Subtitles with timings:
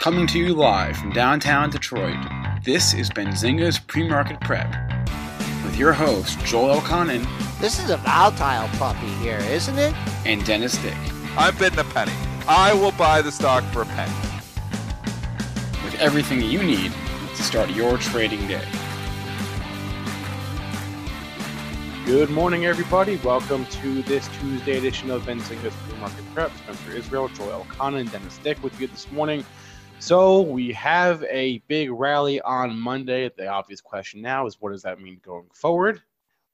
[0.00, 2.16] Coming to you live from downtown Detroit,
[2.64, 4.74] this is Benzinga's Pre-Market Prep
[5.62, 7.26] with your host, Joel Elconin
[7.60, 9.94] This is a volatile puppy here, isn't it?
[10.24, 10.96] and Dennis Dick,
[11.36, 12.12] I'm bidding a penny.
[12.48, 14.14] I will buy the stock for a penny.
[15.84, 16.92] with everything you need
[17.36, 18.64] to start your trading day.
[22.06, 23.16] Good morning, everybody.
[23.16, 26.50] Welcome to this Tuesday edition of Benzinga's Pre-Market Prep.
[26.56, 29.44] Spencer Israel, Joel Elconin, and Dennis Dick with you this morning.
[30.00, 33.30] So we have a big rally on Monday.
[33.36, 36.00] The obvious question now is what does that mean going forward?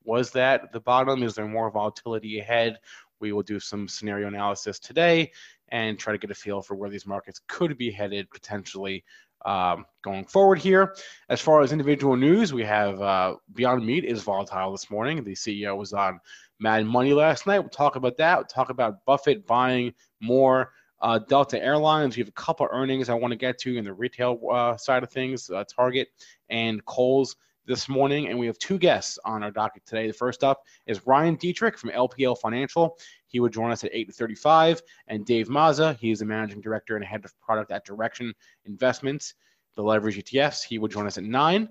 [0.04, 1.22] Was that the bottom?
[1.22, 2.78] Is there more volatility ahead?
[3.20, 5.30] We will do some scenario analysis today
[5.68, 9.04] and try to get a feel for where these markets could be headed potentially
[9.44, 10.96] um, going forward here.
[11.28, 15.22] As far as individual news, we have uh, Beyond Meat is volatile this morning.
[15.22, 16.18] The CEO was on
[16.58, 17.60] Mad Money last night.
[17.60, 18.38] We'll talk about that.
[18.38, 20.72] We'll talk about Buffett buying more
[21.06, 22.16] uh, Delta Airlines.
[22.16, 25.04] We have a couple earnings I want to get to in the retail uh, side
[25.04, 26.08] of things, uh, Target
[26.50, 28.26] and Kohl's this morning.
[28.26, 30.08] And we have two guests on our docket today.
[30.08, 32.98] The first up is Ryan Detrick from LPL Financial.
[33.28, 35.96] He would join us at 8:35, and Dave Mazza.
[35.96, 38.32] He is the managing director and head of product at Direxion
[38.64, 39.34] Investments,
[39.76, 40.64] the leverage ETFs.
[40.64, 41.68] He would join us at nine.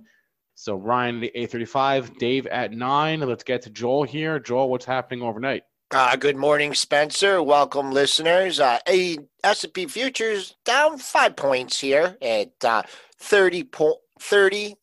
[0.54, 3.20] So Ryan at 8:35, Dave at nine.
[3.20, 4.40] Let's get to Joel here.
[4.40, 5.64] Joel, what's happening overnight?
[5.92, 7.44] Uh, good morning, Spencer.
[7.44, 8.60] Welcome, listeners.
[8.60, 8.80] Uh,
[9.44, 12.82] S&P futures down five points here at uh,
[13.20, 14.76] 30, po- 30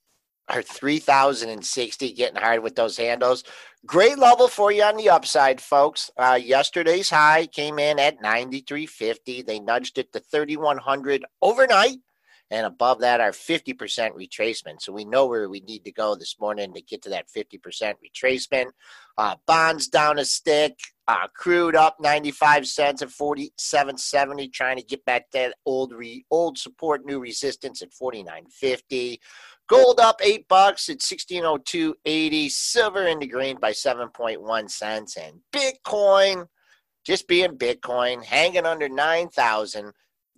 [0.55, 3.43] or 3,060, getting hard with those handles.
[3.85, 6.09] Great level for you on the upside, folks.
[6.17, 9.45] Uh, yesterday's high came in at 93.50.
[9.45, 11.99] They nudged it to 3,100 overnight.
[12.53, 13.75] And above that, are 50%
[14.15, 14.83] retracement.
[14.83, 17.95] So we know where we need to go this morning to get to that 50%
[18.05, 18.67] retracement.
[19.17, 20.79] Uh, bonds down a stick.
[21.09, 26.59] Uh, crude up 95 cents at 47.70, trying to get back that old re, old
[26.59, 29.19] support, new resistance at 49.50.
[29.67, 32.51] Gold up eight bucks at 1602.80.
[32.51, 35.17] Silver in the green by 7.1 cents.
[35.17, 36.49] And Bitcoin,
[37.03, 39.93] just being Bitcoin, hanging under 9,000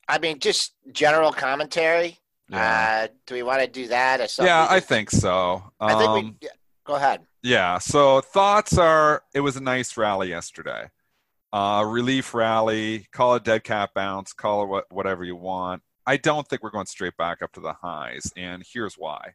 [0.07, 2.19] I mean, just general commentary.
[2.49, 3.09] Yeah.
[3.09, 4.49] Uh, do we want to do that or something?
[4.49, 5.73] Yeah, I think so.
[5.81, 6.49] I think we.
[6.87, 7.27] Go ahead.
[7.43, 7.79] Yeah.
[7.79, 10.88] So thoughts are it was a nice rally yesterday.
[11.53, 15.83] Uh, relief rally, call it dead cat bounce, call it what, whatever you want.
[16.06, 19.35] I don't think we're going straight back up to the highs, and here's why.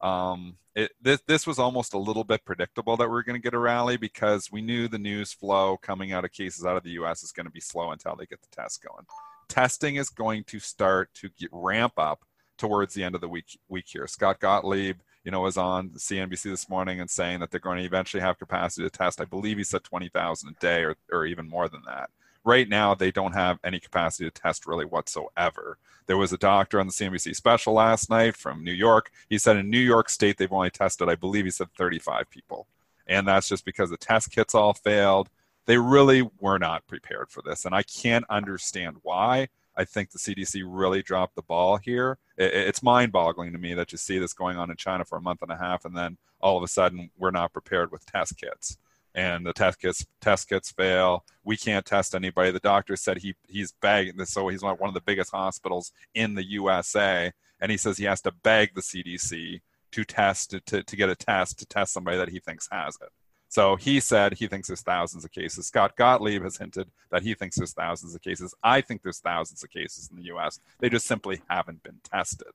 [0.00, 3.42] Um, it, this, this was almost a little bit predictable that we are going to
[3.42, 6.82] get a rally because we knew the news flow coming out of cases out of
[6.82, 7.22] the U.S.
[7.22, 9.04] is going to be slow until they get the test going.
[9.48, 12.24] Testing is going to start to get, ramp up
[12.56, 14.06] towards the end of the week week here.
[14.06, 17.84] Scott Gottlieb, you know, was on CNBC this morning and saying that they're going to
[17.84, 19.20] eventually have capacity to test.
[19.20, 22.10] I believe he said 20,000 a day or, or even more than that.
[22.42, 25.76] Right now, they don't have any capacity to test really whatsoever.
[26.06, 29.10] There was a doctor on the CNBC special last night from New York.
[29.28, 32.66] He said in New York State, they've only tested, I believe he said 35 people.
[33.06, 35.28] And that's just because the test kits all failed.
[35.66, 37.66] They really were not prepared for this.
[37.66, 39.48] And I can't understand why.
[39.76, 42.18] I think the CDC really dropped the ball here.
[42.36, 45.22] It's mind boggling to me that you see this going on in China for a
[45.22, 48.36] month and a half, and then all of a sudden we're not prepared with test
[48.36, 48.78] kits.
[49.14, 51.24] And the test kits test kits fail.
[51.42, 52.50] We can't test anybody.
[52.52, 56.34] The doctor said he he's begging this, so he's one of the biggest hospitals in
[56.34, 59.60] the USA, and he says he has to beg the CDC
[59.92, 62.96] to test to, to, to get a test to test somebody that he thinks has
[63.00, 63.08] it.
[63.50, 65.66] So he said he thinks there's thousands of cases.
[65.66, 68.54] Scott Gottlieb has hinted that he thinks there's thousands of cases.
[68.62, 70.60] I think there's thousands of cases in the US.
[70.78, 72.46] They just simply haven't been tested.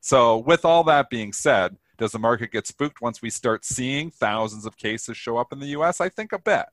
[0.00, 4.12] So, with all that being said, does the market get spooked once we start seeing
[4.12, 6.00] thousands of cases show up in the US?
[6.00, 6.66] I think a bit.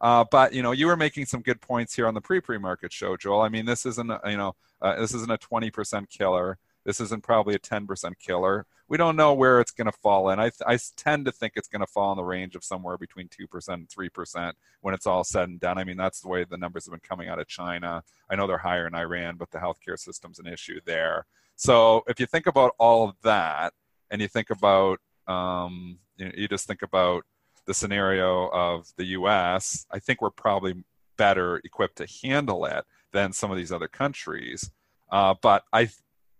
[0.00, 3.14] Uh, but you know, you were making some good points here on the pre-pre-market show,
[3.14, 3.42] Joel.
[3.42, 6.58] I mean, this isn't a, you know uh, this isn't a 20% killer.
[6.88, 8.64] This isn't probably a 10% killer.
[8.88, 10.40] We don't know where it's going to fall in.
[10.40, 13.28] I, I tend to think it's going to fall in the range of somewhere between
[13.28, 15.76] 2% and 3% when it's all said and done.
[15.76, 18.02] I mean, that's the way the numbers have been coming out of China.
[18.30, 21.26] I know they're higher in Iran, but the healthcare system's an issue there.
[21.56, 23.74] So if you think about all of that
[24.10, 27.26] and you think about, um, you, you just think about
[27.66, 30.82] the scenario of the US, I think we're probably
[31.18, 34.70] better equipped to handle it than some of these other countries.
[35.10, 35.90] Uh, but I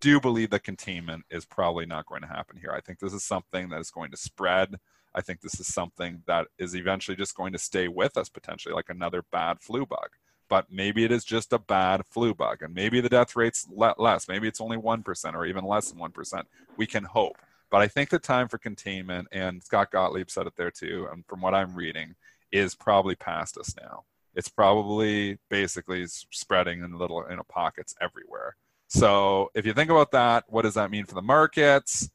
[0.01, 2.73] do believe that containment is probably not going to happen here.
[2.73, 4.77] I think this is something that is going to spread.
[5.15, 8.75] I think this is something that is eventually just going to stay with us potentially,
[8.75, 10.11] like another bad flu bug.
[10.49, 14.29] But maybe it is just a bad flu bug, and maybe the death rate's less.
[14.29, 16.43] Maybe it's only 1% or even less than 1%.
[16.77, 17.37] We can hope.
[17.71, 21.27] But I think the time for containment, and Scott Gottlieb said it there too, and
[21.27, 22.15] from what I'm reading,
[22.51, 24.05] is probably past us now.
[24.35, 28.57] It's probably basically spreading in little you know, pockets everywhere.
[28.89, 32.11] So if you think about that, what does that mean for the markets?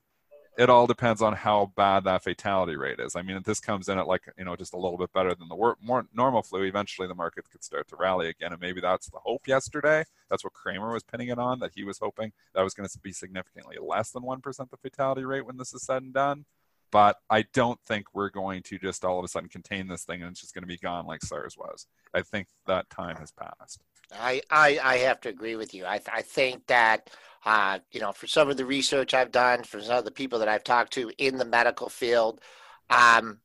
[0.58, 3.16] It all depends on how bad that fatality rate is.
[3.16, 5.34] I mean, if this comes in at like you know just a little bit better
[5.34, 8.80] than the more normal flu, eventually the market could start to rally again, and maybe
[8.82, 9.48] that's the hope.
[9.48, 12.88] Yesterday, that's what Cramer was pinning it on that he was hoping that was going
[12.88, 16.14] to be significantly less than one percent the fatality rate when this is said and
[16.14, 16.46] done.
[16.92, 20.22] But I don't think we're going to just all of a sudden contain this thing
[20.22, 21.88] and it's just going to be gone like SARS was.
[22.14, 23.82] I think that time has passed.
[24.20, 25.86] I, I, I have to agree with you.
[25.86, 27.10] I, I think that,
[27.46, 30.40] uh, you know, for some of the research I've done, for some of the people
[30.40, 32.42] that I've talked to in the medical field,
[32.90, 33.40] um,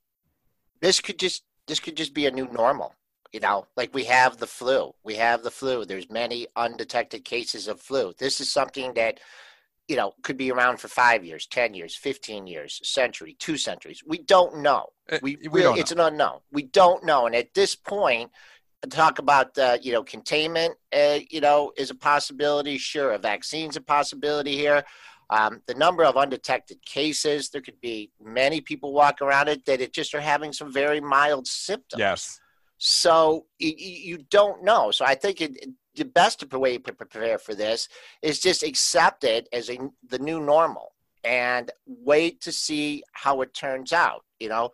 [0.80, 2.94] this could just this could just be a new normal.
[3.32, 4.94] You know, like we have the flu.
[5.04, 5.84] We have the flu.
[5.84, 8.14] There's many undetected cases of flu.
[8.18, 9.20] This is something that,
[9.86, 14.02] you know, could be around for five years, ten years, fifteen years, century, two centuries.
[14.06, 14.86] We don't know.
[15.10, 16.38] Uh, We, we don't it's an unknown.
[16.52, 17.26] We don't know.
[17.26, 18.30] And at this point,
[18.86, 22.78] talk about uh, you know containment uh, you know is a possibility.
[22.78, 24.84] Sure a vaccine's a possibility here.
[25.30, 29.80] Um, the number of undetected cases there could be many people walk around it that
[29.80, 32.00] it just are having some very mild symptoms.
[32.00, 32.40] Yes.
[32.78, 34.90] so you, you don't know.
[34.90, 37.88] So i think it, the best way to prepare for this
[38.22, 40.92] is just accept it as a the new normal
[41.24, 44.70] and wait to see how it turns out you know?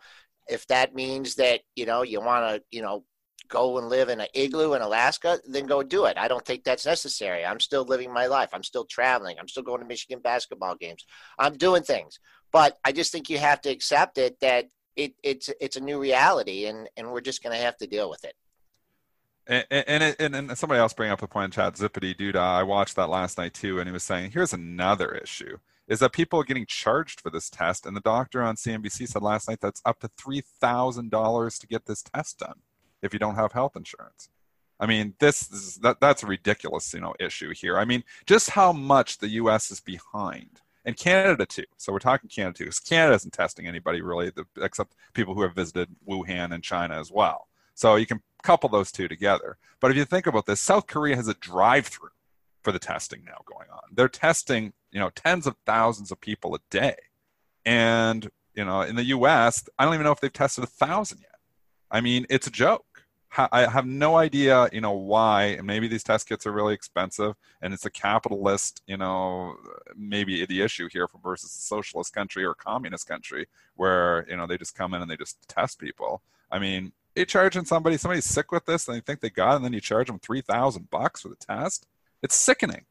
[0.47, 3.03] If that means that you know you want to you know
[3.47, 6.17] go and live in an igloo in Alaska, then go do it.
[6.17, 7.45] I don't think that's necessary.
[7.45, 8.49] I'm still living my life.
[8.53, 9.37] I'm still traveling.
[9.39, 11.05] I'm still going to Michigan basketball games.
[11.37, 12.19] I'm doing things.
[12.51, 15.99] But I just think you have to accept it that it, it's it's a new
[15.99, 18.33] reality and, and we're just going to have to deal with it.
[19.47, 22.37] And and, and and somebody else bring up a point in chat, Zippity Duda.
[22.37, 26.13] I watched that last night too, and he was saying, here's another issue: is that
[26.13, 29.59] people are getting charged for this test, and the doctor on CNBC said last night
[29.61, 32.61] that's up to three thousand dollars to get this test done
[33.05, 34.29] if you don't have health insurance.
[34.79, 37.77] I mean, this is that that's a ridiculous, you know, issue here.
[37.77, 39.71] I mean, just how much the U.S.
[39.71, 41.63] is behind, and Canada too.
[41.77, 44.31] So we're talking Canada too, because Canada isn't testing anybody really,
[44.61, 47.47] except people who have visited Wuhan and China as well.
[47.73, 49.57] So you can couple those two together.
[49.79, 52.09] But if you think about this, South Korea has a drive-through
[52.63, 53.81] for the testing now going on.
[53.91, 56.95] They're testing, you know, tens of thousands of people a day.
[57.65, 61.19] And, you know, in the US, I don't even know if they've tested a thousand
[61.21, 61.39] yet.
[61.89, 62.84] I mean, it's a joke.
[63.37, 65.59] I have no idea, you know, why.
[65.63, 69.55] Maybe these test kits are really expensive, and it's a capitalist, you know,
[69.95, 74.47] maybe the issue here for versus a socialist country or communist country where you know
[74.47, 76.21] they just come in and they just test people.
[76.51, 79.55] I mean, you charging somebody, somebody's sick with this, and they think they got, it,
[79.57, 81.87] and then you charge them three thousand bucks for the test.
[82.21, 82.85] It's sickening.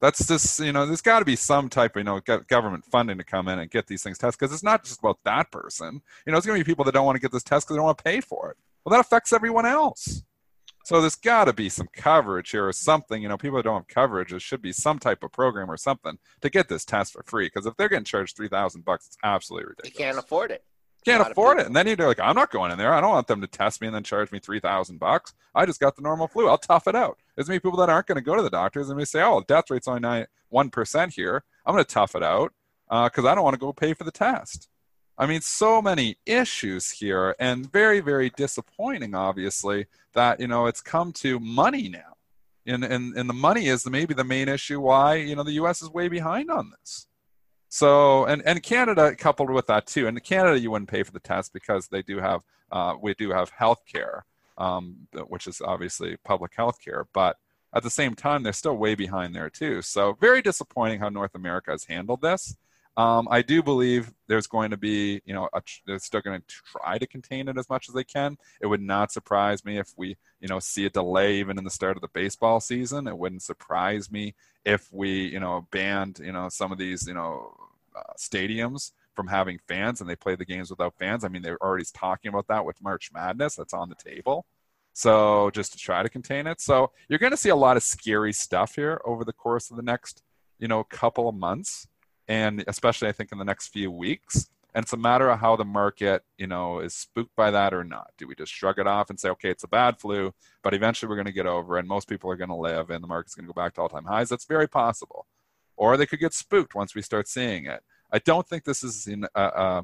[0.00, 3.18] That's just, you know, there's got to be some type of, you know, government funding
[3.18, 6.02] to come in and get these things tested because it's not just about that person.
[6.24, 7.74] You know, it's going to be people that don't want to get this test because
[7.74, 8.56] they don't want to pay for it.
[8.84, 10.22] Well, that affects everyone else.
[10.84, 13.22] So there's got to be some coverage here or something.
[13.22, 15.76] You know, people that don't have coverage, there should be some type of program or
[15.76, 17.46] something to get this test for free.
[17.46, 19.96] Because if they're getting charged three thousand bucks, it's absolutely ridiculous.
[19.96, 20.64] They can't afford it.
[21.04, 22.92] Can't afford it, and then you're like, I'm not going in there.
[22.92, 25.32] I don't want them to test me and then charge me three thousand bucks.
[25.54, 26.48] I just got the normal flu.
[26.48, 27.18] I'll tough it out.
[27.36, 29.44] There's many people that aren't going to go to the doctors and they say, oh,
[29.46, 31.44] death rate's only nine one percent here.
[31.66, 32.52] I'm going to tough it out
[32.88, 34.68] because uh, I don't want to go pay for the test.
[35.18, 40.80] I mean, so many issues here, and very, very disappointing, obviously, that, you know, it's
[40.80, 42.14] come to money now.
[42.66, 45.82] And, and, and the money is maybe the main issue why, you know, the U.S.
[45.82, 47.08] is way behind on this.
[47.68, 50.06] So, and, and Canada coupled with that too.
[50.06, 53.30] And Canada, you wouldn't pay for the test because they do have, uh, we do
[53.30, 54.24] have health care,
[54.56, 57.06] um, which is obviously public health care.
[57.12, 57.36] But
[57.74, 59.82] at the same time, they're still way behind there too.
[59.82, 62.56] So, very disappointing how North America has handled this.
[62.98, 66.46] Um, I do believe there's going to be, you know, a, they're still going to
[66.48, 68.36] try to contain it as much as they can.
[68.60, 71.70] It would not surprise me if we, you know, see a delay even in the
[71.70, 73.06] start of the baseball season.
[73.06, 77.14] It wouldn't surprise me if we, you know, banned, you know, some of these, you
[77.14, 77.56] know,
[77.94, 81.22] uh, stadiums from having fans and they play the games without fans.
[81.22, 83.54] I mean, they're already talking about that with March Madness.
[83.54, 84.44] That's on the table.
[84.92, 86.60] So just to try to contain it.
[86.60, 89.76] So you're going to see a lot of scary stuff here over the course of
[89.76, 90.24] the next,
[90.58, 91.86] you know, couple of months
[92.28, 94.50] and especially I think in the next few weeks.
[94.74, 97.84] And it's a matter of how the market, you know, is spooked by that or
[97.84, 98.12] not.
[98.18, 100.32] Do we just shrug it off and say, okay, it's a bad flu,
[100.62, 103.02] but eventually we're going to get over, and most people are going to live, and
[103.02, 104.28] the market's going to go back to all-time highs?
[104.28, 105.26] That's very possible.
[105.76, 107.82] Or they could get spooked once we start seeing it.
[108.12, 109.24] I don't think this is in.
[109.34, 109.82] Uh, uh,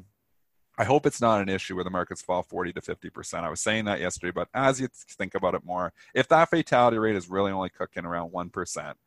[0.77, 3.45] I hope it's not an issue where the markets fall 40 to 50 percent.
[3.45, 4.87] I was saying that yesterday, but as you
[5.17, 8.97] think about it more, if that fatality rate is really only cooking around one percent,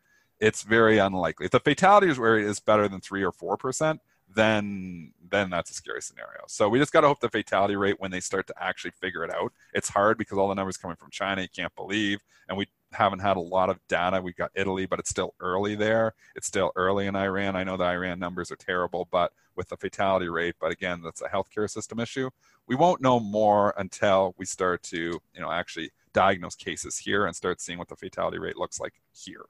[0.41, 1.47] it's very unlikely.
[1.47, 4.01] If the fatality rate is better than three or four percent,
[4.35, 6.41] then then that's a scary scenario.
[6.47, 9.25] So we just got to hope the fatality rate when they start to actually figure
[9.25, 9.53] it out.
[9.75, 13.19] It's hard because all the numbers coming from China, you can't believe, and we haven't
[13.19, 14.23] had a lot of data.
[14.23, 16.15] We got Italy, but it's still early there.
[16.35, 17.57] It's still early in Iran.
[17.57, 21.21] I know the Iran numbers are terrible, but with the fatality rate, but again, that's
[21.21, 22.31] a healthcare system issue.
[22.67, 27.35] We won't know more until we start to, you know, actually diagnose cases here and
[27.35, 29.45] start seeing what the fatality rate looks like here.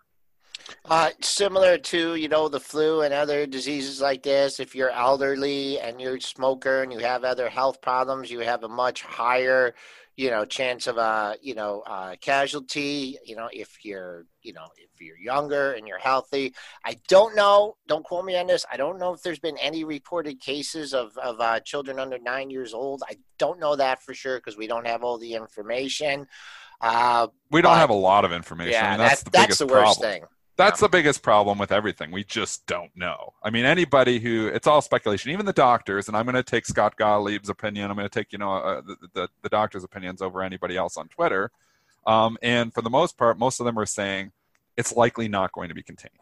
[0.85, 5.79] Uh, similar to you know the flu and other diseases like this, if you're elderly
[5.81, 9.75] and you're a smoker and you have other health problems, you have a much higher
[10.19, 13.17] you know chance of a you know uh, casualty.
[13.25, 16.55] You know if you're you know if you're younger and you're healthy.
[16.85, 17.77] I don't know.
[17.87, 18.67] Don't quote me on this.
[18.71, 22.50] I don't know if there's been any reported cases of of uh, children under nine
[22.50, 23.03] years old.
[23.09, 26.27] I don't know that for sure because we don't have all the information.
[26.81, 28.73] Uh, we don't but, have a lot of information.
[28.73, 30.21] Yeah, I mean, that's, that's, the, that's the worst problem.
[30.21, 30.29] thing.
[30.59, 32.11] That's the biggest problem with everything.
[32.11, 33.33] We just don't know.
[33.45, 35.31] I mean, anybody who it's all speculation.
[35.31, 37.88] Even the doctors, and I'm going to take Scott Gottlieb's opinion.
[37.91, 40.97] I'm going to take you know uh, the, the, the doctor's opinions over anybody else
[40.97, 41.53] on Twitter.
[42.09, 44.33] Um, and for the most part, most of them are saying
[44.77, 46.12] it's likely not going to be contained.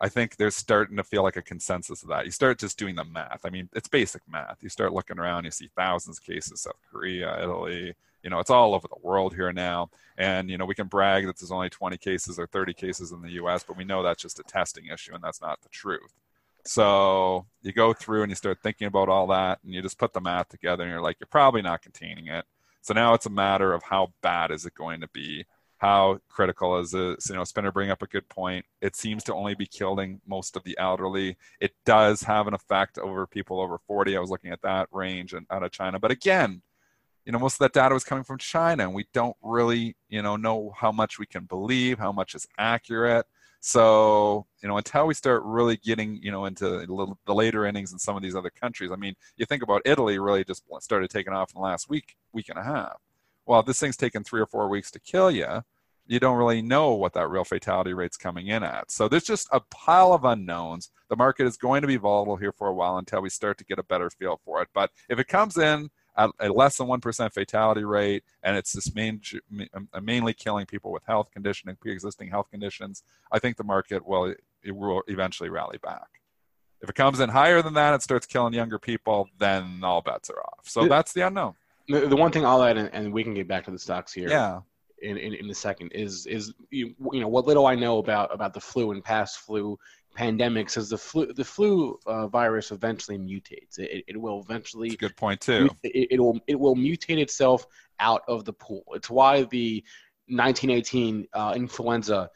[0.00, 2.24] I think there's starting to feel like a consensus of that.
[2.24, 3.40] You start just doing the math.
[3.44, 4.62] I mean, it's basic math.
[4.62, 8.50] You start looking around, you see thousands of cases, South Korea, Italy, you know, it's
[8.50, 9.90] all over the world here now.
[10.16, 13.22] And, you know, we can brag that there's only 20 cases or 30 cases in
[13.22, 16.12] the US, but we know that's just a testing issue and that's not the truth.
[16.64, 20.12] So you go through and you start thinking about all that and you just put
[20.12, 22.44] the math together and you're like, you're probably not containing it.
[22.82, 25.46] So now it's a matter of how bad is it going to be?
[25.78, 27.28] How critical is this.
[27.28, 28.64] You know, Spinner bring up a good point.
[28.80, 31.36] It seems to only be killing most of the elderly.
[31.60, 34.16] It does have an effect over people over 40.
[34.16, 35.98] I was looking at that range and out of China.
[35.98, 36.62] But again,
[37.28, 40.22] you know most of that data was coming from china and we don't really you
[40.22, 43.26] know know how much we can believe how much is accurate
[43.60, 46.86] so you know until we start really getting you know into
[47.26, 50.18] the later innings in some of these other countries i mean you think about italy
[50.18, 52.96] really just started taking off in the last week week and a half
[53.48, 55.62] well if this thing's taken three or four weeks to kill you
[56.08, 58.90] you don't really know what that real fatality rate's coming in at.
[58.90, 60.90] So there's just a pile of unknowns.
[61.10, 63.64] The market is going to be volatile here for a while until we start to
[63.64, 64.68] get a better feel for it.
[64.72, 68.94] But if it comes in at a less than 1% fatality rate, and it's this
[68.94, 69.20] main,
[70.02, 74.74] mainly killing people with health conditioning, pre-existing health conditions, I think the market will, it
[74.74, 76.08] will eventually rally back.
[76.80, 80.30] If it comes in higher than that, it starts killing younger people, then all bets
[80.30, 80.68] are off.
[80.68, 81.54] So that's the unknown.
[81.88, 84.12] The, the one thing I'll add, and, and we can get back to the stocks
[84.12, 84.28] here.
[84.28, 84.60] Yeah.
[85.00, 88.34] In, in, in a second is is you, you know what little I know about
[88.34, 89.78] about the flu and past flu
[90.18, 93.78] pandemics is the flu the flu uh, virus eventually mutates.
[93.78, 94.90] It, it will eventually.
[94.96, 95.70] good point too.
[95.84, 97.64] It, it, will it will mutate itself
[98.00, 98.82] out of the pool.
[98.94, 99.84] It's why the
[100.26, 102.28] 1918 uh, influenza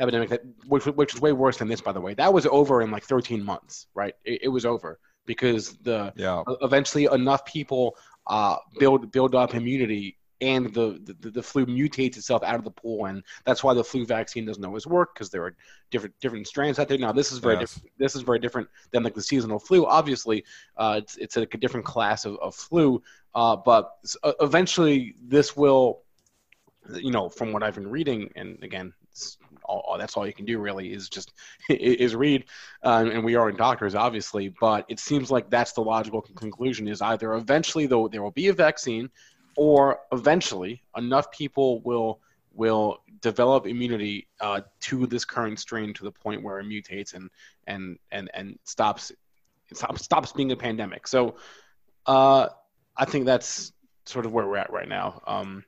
[0.00, 2.82] epidemic, that, which which is way worse than this, by the way, that was over
[2.82, 3.86] in like 13 months.
[3.94, 6.42] Right, it, it was over because the yeah.
[6.62, 12.42] eventually enough people uh, build build up immunity and the, the, the flu mutates itself
[12.42, 15.44] out of the pool, and that's why the flu vaccine doesn't always work because there
[15.44, 15.54] are
[15.90, 16.98] different different strands out there.
[16.98, 17.74] Now, this is very yes.
[17.74, 17.92] different.
[17.98, 19.86] This is very different than like the seasonal flu.
[19.86, 20.44] Obviously,
[20.76, 23.02] uh, it's it's like a different class of, of flu,
[23.34, 26.02] uh, but uh, eventually this will,
[26.94, 28.94] you know, from what I've been reading, and again,
[29.70, 31.32] all, that's all you can do really is just
[31.68, 32.44] is read,
[32.82, 37.00] uh, and we aren't doctors, obviously, but it seems like that's the logical conclusion: is
[37.00, 39.10] either eventually though there will be a vaccine
[39.56, 42.20] or eventually enough people will
[42.52, 47.30] will develop immunity uh, to this current strain to the point where it mutates and
[47.66, 49.12] and and and stops
[49.72, 51.06] stops stops being a pandemic.
[51.06, 51.36] So
[52.06, 52.48] uh,
[52.96, 53.72] I think that's
[54.06, 55.22] sort of where we're at right now.
[55.26, 55.64] Um,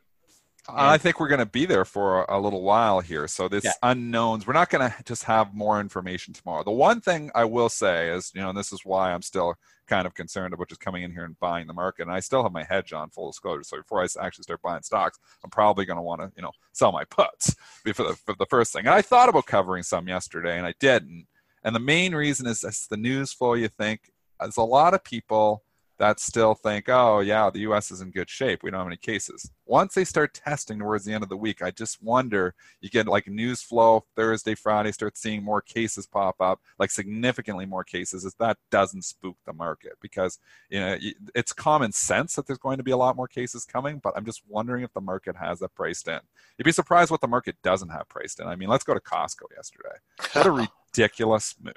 [0.69, 3.27] I think we're going to be there for a, little while here.
[3.27, 3.73] So this yeah.
[3.83, 6.63] unknowns, we're not going to just have more information tomorrow.
[6.63, 9.55] The one thing I will say is, you know, and this is why I'm still
[9.89, 12.03] kind of concerned about just coming in here and buying the market.
[12.03, 13.65] And I still have my hedge on full disclosure.
[13.65, 16.53] So before I actually start buying stocks, I'm probably going to want to, you know,
[16.73, 17.55] sell my puts
[17.95, 18.87] for the, for the first thing.
[18.87, 21.27] And I thought about covering some yesterday and I didn't.
[21.65, 24.13] And the main reason is it's the news flow you think.
[24.41, 25.63] There's a lot of people
[26.03, 28.65] that still think, oh, yeah, the US is in good shape.
[28.65, 29.53] We don't have any cases.
[29.67, 33.07] Once they start testing towards the end of the week, I just wonder you get
[33.07, 38.25] like news flow Thursday, Friday, start seeing more cases pop up, like significantly more cases,
[38.25, 40.41] is that doesn't spook the market because
[40.71, 40.99] you know
[41.37, 44.25] it's common sense that there's going to be a lot more cases coming, but I'm
[44.25, 46.19] just wondering if the market has that priced in.
[46.59, 48.49] You'd be surprised what the market doesn't have priced in.
[48.49, 49.95] I mean, let's go to Costco yesterday.
[50.33, 50.51] What a
[50.91, 51.77] ridiculous move.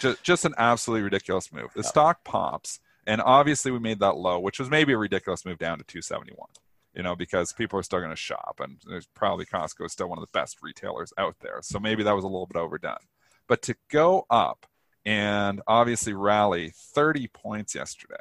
[0.00, 1.70] Just, just an absolutely ridiculous move.
[1.76, 5.58] The stock pops and obviously, we made that low, which was maybe a ridiculous move
[5.58, 6.48] down to 271.
[6.94, 10.08] You know, because people are still going to shop, and there's probably Costco is still
[10.08, 11.58] one of the best retailers out there.
[11.60, 12.96] So maybe that was a little bit overdone.
[13.46, 14.64] But to go up
[15.04, 18.16] and obviously rally 30 points yesterday,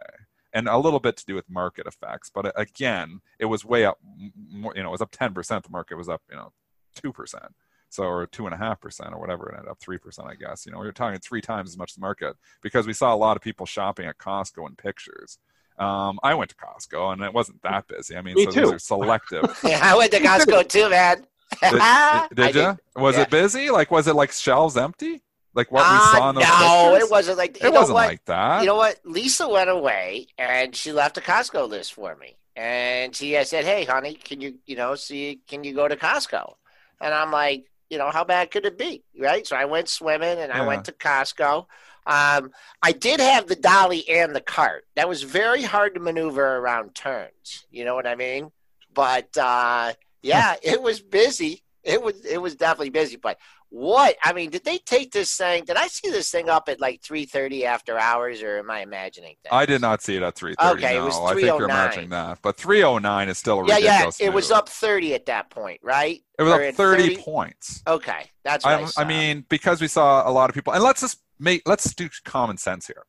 [0.51, 3.97] and a little bit to do with market effects, but again, it was way up.
[4.19, 5.63] You know, it was up 10%.
[5.63, 6.51] The market was up, you know,
[6.95, 7.53] two percent
[7.95, 10.35] so or two and a half percent or whatever it ended up three percent i
[10.35, 13.13] guess you know we were talking three times as much the market because we saw
[13.13, 15.37] a lot of people shopping at costco in pictures
[15.77, 18.15] um, I went to Costco and it wasn't that busy.
[18.15, 18.61] I mean, Me so too.
[18.61, 19.59] those are selective.
[19.63, 21.25] yeah, I went to Costco too, man.
[21.61, 22.77] did, did you?
[22.95, 23.23] Was yeah.
[23.23, 23.69] it busy?
[23.69, 25.21] Like, was it like shelves empty?
[25.53, 27.07] Like what we saw in those No, pictures?
[27.07, 28.07] it wasn't like it wasn't what?
[28.07, 28.59] like that.
[28.61, 28.99] You know what?
[29.05, 33.63] Lisa went away and she left a Costco list for me, and she I said,
[33.63, 36.55] "Hey, honey, can you, you know, see, can you go to Costco?"
[36.99, 39.45] And I'm like, you know, how bad could it be, right?
[39.45, 40.63] So I went swimming and yeah.
[40.63, 41.65] I went to Costco.
[42.07, 44.85] Um, I did have the dolly and the cart.
[44.95, 47.65] That was very hard to maneuver around turns.
[47.71, 48.51] You know what I mean?
[48.93, 51.63] But uh, yeah, it was busy.
[51.85, 53.15] It was it was definitely busy.
[53.15, 53.37] But
[53.69, 55.65] what I mean, did they take this thing?
[55.65, 58.79] Did I see this thing up at like three thirty after hours, or am I
[58.79, 59.53] imagining that?
[59.53, 60.83] I did not see it at three thirty.
[60.83, 61.03] Okay, no.
[61.03, 63.67] it was I think you're oh imagining that, but three oh nine is still a
[63.67, 64.09] yeah, yeah.
[64.19, 66.21] It was up thirty at that point, right?
[66.39, 67.81] It was or up 30, 30, points.
[67.87, 71.19] Okay, that's I, I mean, because we saw a lot of people, and let's just
[71.39, 73.05] make let's do common sense here.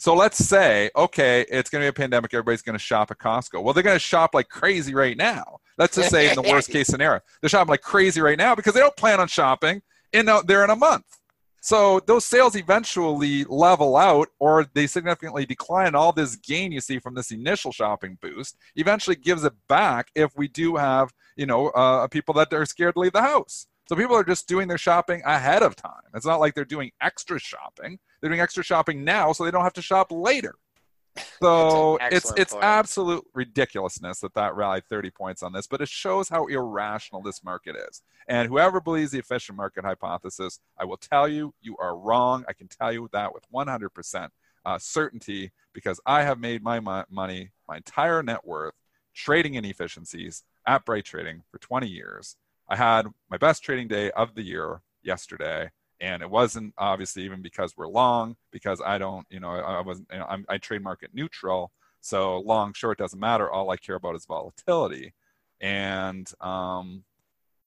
[0.00, 2.32] So let's say, okay, it's going to be a pandemic.
[2.32, 3.62] Everybody's going to shop at Costco.
[3.62, 5.58] Well, they're going to shop like crazy right now.
[5.76, 8.72] Let's just say in the worst case scenario, they're shopping like crazy right now because
[8.72, 9.82] they don't plan on shopping
[10.14, 11.04] in a, in a month.
[11.60, 15.94] So those sales eventually level out or they significantly decline.
[15.94, 20.34] All this gain you see from this initial shopping boost eventually gives it back if
[20.34, 23.66] we do have, you know, uh, people that are scared to leave the house.
[23.86, 25.92] So people are just doing their shopping ahead of time.
[26.14, 27.98] It's not like they're doing extra shopping.
[28.20, 30.54] They're doing extra shopping now so they don't have to shop later.
[31.42, 32.64] So it's it's point.
[32.64, 37.42] absolute ridiculousness that that rallied 30 points on this, but it shows how irrational this
[37.42, 38.02] market is.
[38.28, 42.44] And whoever believes the efficient market hypothesis, I will tell you, you are wrong.
[42.46, 44.28] I can tell you that with 100%
[44.64, 48.74] uh, certainty because I have made my mo- money, my entire net worth,
[49.14, 52.36] trading inefficiencies at Bright Trading for 20 years.
[52.68, 57.42] I had my best trading day of the year yesterday and it wasn't obviously even
[57.42, 60.82] because we're long because i don't you know i, wasn't you know I'm, i trade
[60.82, 63.50] market neutral So long, short doesn't matter.
[63.50, 65.12] All I care about is volatility.
[65.60, 67.04] And um,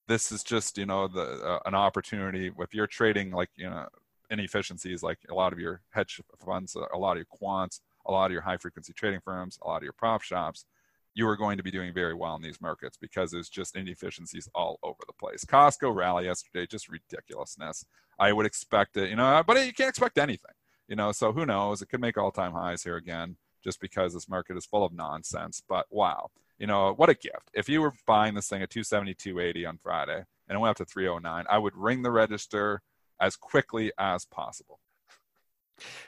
[0.08, 3.88] this is just, you know, the uh, an opportunity if you're trading like, you know,
[4.30, 8.26] inefficiencies like a lot of your hedge funds, a lot of your quants, a lot
[8.26, 10.66] of your high frequency trading firms, a lot of your prop shops,
[11.14, 14.50] you are going to be doing very well in these markets because there's just inefficiencies
[14.56, 15.46] all over the place.
[15.46, 17.86] Costco rally yesterday, just ridiculousness.
[18.20, 20.52] I would expect it, you know, but you can't expect anything,
[20.88, 21.12] you know.
[21.12, 21.82] So who knows?
[21.82, 25.62] It could make all-time highs here again, just because this market is full of nonsense.
[25.68, 27.50] But wow, you know what a gift!
[27.54, 30.86] If you were buying this thing at 270, on Friday, and it went up to
[30.86, 32.82] 309, I would ring the register
[33.20, 34.80] as quickly as possible.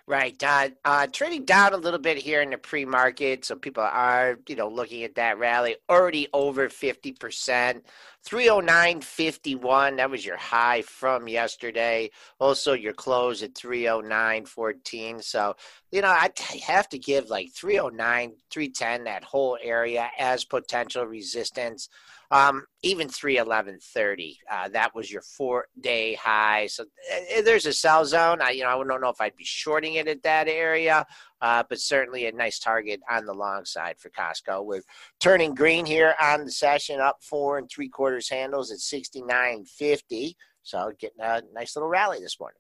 [0.08, 0.42] Right.
[0.44, 4.56] Uh, uh, trading down a little bit here in the pre-market, so people are, you
[4.56, 7.86] know, looking at that rally already over fifty percent.
[8.28, 12.10] 309.51, that was your high from yesterday.
[12.40, 15.24] Also, your close at 309.14.
[15.24, 15.56] So,
[15.92, 16.32] you know, I
[16.66, 21.90] have to give like 309, 310, that whole area as potential resistance.
[22.32, 26.66] Um, even 311.30, uh, that was your four day high.
[26.66, 28.42] So uh, there's a sell zone.
[28.42, 31.06] I, you know, I don't know if I'd be shorting it at that area,
[31.46, 34.66] uh, but certainly a nice target on the long side for Costco.
[34.66, 34.82] We're
[35.20, 40.34] turning green here on the session, up four and three quarters handles at 69.50.
[40.64, 42.58] So getting a nice little rally this morning.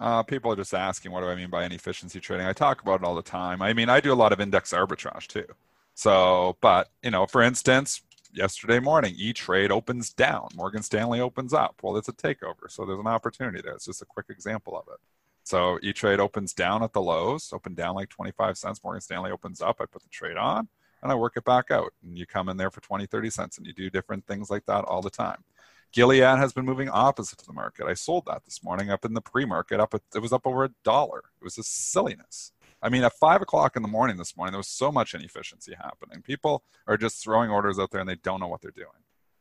[0.00, 2.46] Uh, people are just asking, what do I mean by inefficiency trading?
[2.46, 3.60] I talk about it all the time.
[3.60, 5.44] I mean, I do a lot of index arbitrage too.
[5.92, 8.00] So, but, you know, for instance,
[8.32, 11.80] yesterday morning, E Trade opens down, Morgan Stanley opens up.
[11.82, 12.70] Well, it's a takeover.
[12.70, 13.74] So there's an opportunity there.
[13.74, 15.00] It's just a quick example of it.
[15.44, 18.80] So E Trade opens down at the lows, open down like 25 cents.
[18.82, 19.76] Morgan Stanley opens up.
[19.80, 20.68] I put the trade on
[21.02, 21.92] and I work it back out.
[22.02, 24.66] And you come in there for 20, 30 cents and you do different things like
[24.66, 25.44] that all the time.
[25.92, 27.86] Gilead has been moving opposite to the market.
[27.86, 29.78] I sold that this morning up in the pre-market.
[29.78, 31.18] Up, it was up over a dollar.
[31.40, 32.52] It was a silliness.
[32.80, 35.74] I mean, at five o'clock in the morning this morning, there was so much inefficiency
[35.74, 36.22] happening.
[36.22, 38.88] People are just throwing orders out there and they don't know what they're doing.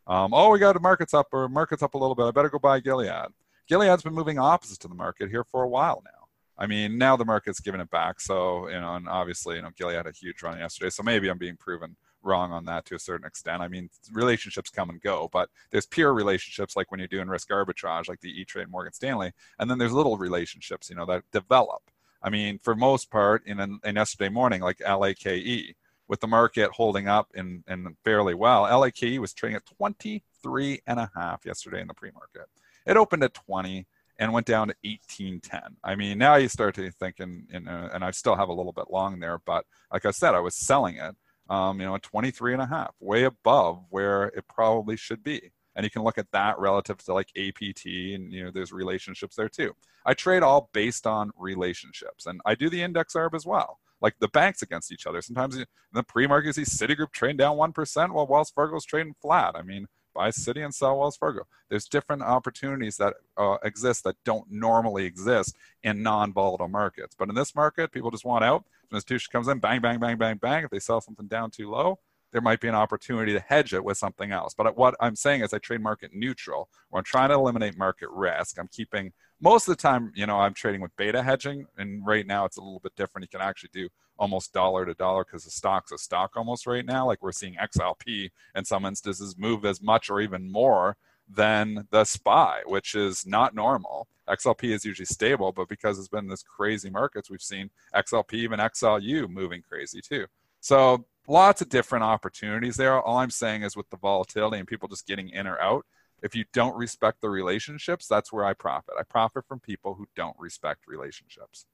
[0.08, 2.26] Um, oh, we got the market's up or market's up a little bit.
[2.26, 3.32] I better go buy Gilead.
[3.72, 6.28] Gilead's been moving opposite to the market here for a while now.
[6.58, 8.20] I mean, now the market's giving it back.
[8.20, 10.90] So, you know, and obviously, you know, Gilead had a huge run yesterday.
[10.90, 13.62] So maybe I'm being proven wrong on that to a certain extent.
[13.62, 17.48] I mean, relationships come and go, but there's pure relationships like when you're doing risk
[17.48, 21.24] arbitrage, like the E Trade Morgan Stanley, and then there's little relationships, you know, that
[21.32, 21.82] develop.
[22.22, 25.78] I mean, for most part, in, an, in yesterday morning, like LAKE,
[26.10, 31.00] with the market holding up and in fairly well, LAKE was trading at 23 and
[31.00, 32.50] a half yesterday in the pre-market.
[32.86, 33.88] It opened at 20
[34.20, 35.78] and went down to 1810.
[35.84, 38.74] I mean, now you start to think, and, uh, and I still have a little
[38.74, 41.16] bit long there, but like I said, I was selling it,
[41.50, 45.52] um, you know, at 23 and a half, way above where it probably should be.
[45.76, 49.38] And you can look at that relative to like APT, and you know, there's relationships
[49.38, 49.74] there too.
[50.06, 54.16] I trade all based on relationships, and I do the index arb as well like
[54.20, 55.22] the banks against each other.
[55.22, 59.16] Sometimes in the pre-market, you see Citigroup trading down one percent while Wells Fargo's trading
[59.22, 59.56] flat.
[59.56, 61.48] I mean, buy Citi and sell Wells Fargo.
[61.70, 67.16] There's different opportunities that uh, exist that don't normally exist in non-volatile markets.
[67.18, 68.66] But in this market, people just want out.
[68.92, 70.64] An institution comes in, bang, bang, bang, bang, bang.
[70.64, 72.00] If they sell something down too low,
[72.32, 74.54] there might be an opportunity to hedge it with something else.
[74.54, 78.10] But what I'm saying is I trade market neutral, where I'm trying to eliminate market
[78.10, 78.58] risk.
[78.60, 79.12] I'm keeping
[79.42, 82.58] most of the time, you know, I'm trading with beta hedging, and right now it's
[82.58, 83.24] a little bit different.
[83.24, 86.86] You can actually do almost dollar to dollar because the stock's a stock almost right
[86.86, 87.08] now.
[87.08, 90.96] Like we're seeing XLP in some instances move as much or even more
[91.28, 94.08] than the SPY, which is not normal.
[94.30, 98.60] XLP is usually stable, but because it's been this crazy markets, we've seen XLP, even
[98.60, 100.28] XLU moving crazy too.
[100.60, 103.02] So lots of different opportunities there.
[103.02, 105.86] All I'm saying is with the volatility and people just getting in or out,
[106.22, 108.96] if you don't respect the relationships, that's where I profit.
[109.00, 111.66] I profit from people who don't respect relationships.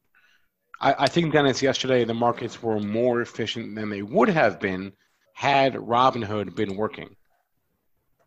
[0.79, 4.93] I, I think, Dennis, yesterday the markets were more efficient than they would have been
[5.33, 7.15] had Robinhood been working.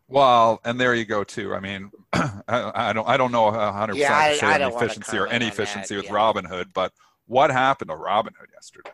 [0.07, 1.55] Well, and there you go too.
[1.55, 6.05] I mean, I, I, don't, I don't know 100 yeah, percent efficiency or inefficiency with
[6.05, 6.11] yeah.
[6.11, 6.91] Robinhood, but
[7.27, 8.91] what happened to Robinhood yesterday?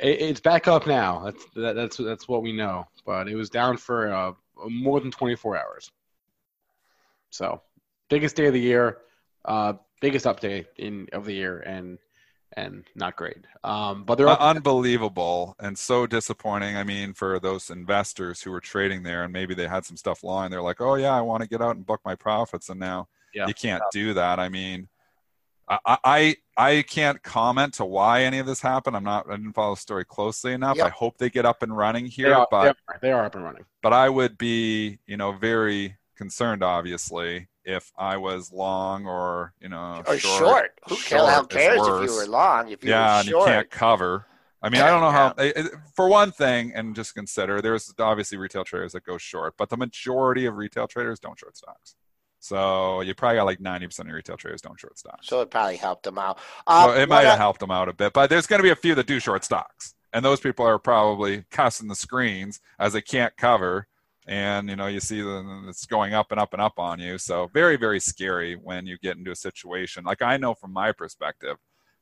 [0.00, 1.24] It, it's back up now.
[1.24, 2.86] That's that, that's that's what we know.
[3.04, 4.32] But it was down for uh,
[4.68, 5.90] more than 24 hours.
[7.30, 7.62] So,
[8.08, 8.98] biggest day of the year,
[9.44, 11.98] uh, biggest update in of the year, and
[12.56, 13.44] and not great.
[13.62, 16.76] Um, but they're uh, unbelievable and so disappointing.
[16.76, 20.24] I mean, for those investors who were trading there and maybe they had some stuff
[20.24, 22.80] lying, they're like, "Oh yeah, I want to get out and book my profits," and
[22.80, 23.46] now yeah.
[23.46, 24.38] you can't do that.
[24.38, 24.88] I mean,
[25.68, 28.96] I, I I can't comment to why any of this happened.
[28.96, 29.26] I'm not.
[29.28, 30.78] I didn't follow the story closely enough.
[30.78, 30.86] Yep.
[30.86, 33.24] I hope they get up and running here, they are, but they are, they are
[33.24, 33.64] up and running.
[33.82, 39.68] But I would be, you know, very concerned, obviously, if I was long or you
[39.68, 40.38] know or short.
[40.38, 40.70] short.
[40.88, 42.70] Who short cares if you were long?
[42.70, 44.26] If you yeah, were and you can't cover.
[44.60, 45.34] I mean, I don't know how.
[45.94, 49.76] For one thing, and just consider there's obviously retail traders that go short, but the
[49.76, 51.94] majority of retail traders don't short stocks.
[52.40, 55.26] So you probably got like 90% of retail traders don't short stocks.
[55.26, 56.38] So it probably helped them out.
[56.66, 58.70] Uh, so it might have helped them out a bit, but there's going to be
[58.70, 59.94] a few that do short stocks.
[60.12, 63.88] And those people are probably cussing the screens as they can't cover.
[64.28, 67.16] And, you know, you see that it's going up and up and up on you.
[67.16, 70.04] So very, very scary when you get into a situation.
[70.04, 71.56] Like I know from my perspective,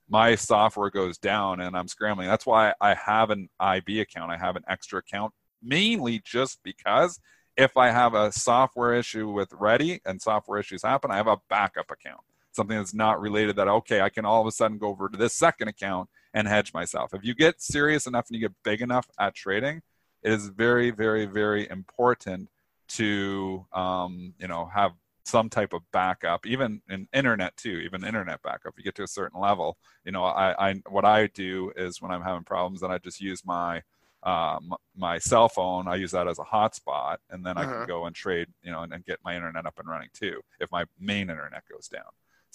[0.09, 2.27] my software goes down and I'm scrambling.
[2.27, 4.33] That's why I have an IB account.
[4.33, 7.21] I have an extra account mainly just because
[7.57, 11.39] if I have a software issue with Ready and software issues happen, I have a
[11.49, 12.21] backup account.
[12.51, 15.17] Something that's not related that, okay, I can all of a sudden go over to
[15.17, 17.15] this second account and hedge myself.
[17.15, 19.83] If you get serious enough and you get big enough at trading,
[20.22, 22.48] it is very, very, very important
[22.88, 24.92] to, um, you know, have
[25.24, 28.74] some type of backup, even in internet too, even internet backup.
[28.76, 32.12] You get to a certain level, you know, I, I what I do is when
[32.12, 33.83] I'm having problems, then I just use my
[34.22, 35.88] um, my cell phone.
[35.88, 37.61] I use that as a hotspot, and then uh-huh.
[37.61, 37.87] I can uh-huh.
[37.87, 40.70] go and trade, you know, and, and get my internet up and running too if
[40.70, 42.02] my main internet goes down.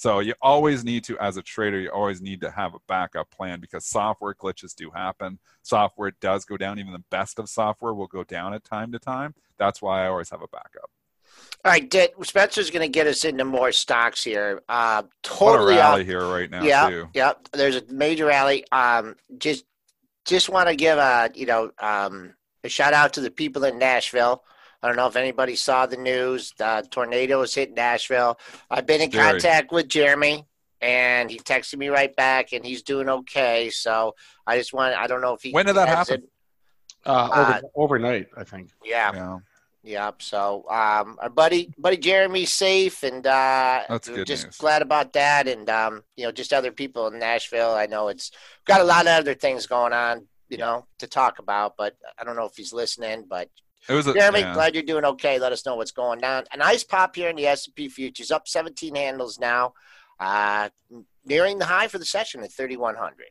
[0.01, 3.29] So you always need to, as a trader, you always need to have a backup
[3.29, 5.37] plan because software glitches do happen.
[5.61, 6.79] Software does go down.
[6.79, 9.35] Even the best of software will go down at time to time.
[9.59, 10.89] That's why I always have a backup.
[11.63, 14.63] All right, Spencer's going to get us into more stocks here.
[14.67, 16.63] Uh, totally what a rally here right now.
[16.63, 17.07] Yeah, too.
[17.13, 17.33] yeah.
[17.53, 18.65] There's a major rally.
[18.71, 19.65] Um, just,
[20.25, 22.33] just want to give a you know um,
[22.63, 24.43] a shout out to the people in Nashville.
[24.83, 26.53] I don't know if anybody saw the news.
[26.57, 28.39] The tornadoes hit Nashville.
[28.69, 29.31] I've been in Very.
[29.31, 30.45] contact with Jeremy,
[30.81, 33.69] and he texted me right back, and he's doing okay.
[33.69, 34.15] So
[34.47, 34.95] I just want.
[34.95, 35.51] I don't know if he.
[35.51, 36.23] When did that happen?
[37.05, 38.69] Uh, over, uh, overnight, I think.
[38.83, 39.11] Yeah.
[39.13, 39.37] yeah.
[39.83, 40.21] Yep.
[40.21, 44.57] So um, our buddy buddy Jeremy's safe, and uh, That's good just news.
[44.57, 45.47] glad about that.
[45.47, 47.71] And um, you know, just other people in Nashville.
[47.71, 48.31] I know it's
[48.65, 51.75] got a lot of other things going on, you know, to talk about.
[51.77, 53.25] But I don't know if he's listening.
[53.27, 53.49] But
[53.89, 54.53] it was a, Jeremy, yeah.
[54.53, 55.39] glad you're doing okay.
[55.39, 56.43] Let us know what's going on.
[56.53, 59.73] A nice pop here in the S and P futures, up 17 handles now,
[60.19, 60.69] uh,
[61.25, 63.25] nearing the high for the session at 3100.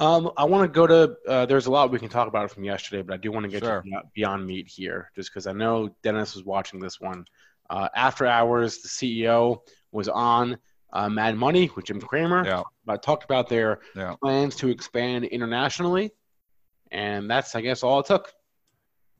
[0.00, 1.16] Um, I want to go to.
[1.26, 3.50] Uh, there's a lot we can talk about from yesterday, but I do want to
[3.50, 3.82] get sure.
[3.82, 7.24] to Beyond Meat here, just because I know Dennis was watching this one.
[7.68, 9.58] Uh, after hours, the CEO
[9.90, 10.56] was on
[10.92, 12.44] uh, Mad Money with Jim Cramer.
[12.46, 12.62] Yeah.
[12.86, 14.14] I talked about their yeah.
[14.22, 16.12] plans to expand internationally,
[16.92, 18.32] and that's, I guess, all it took.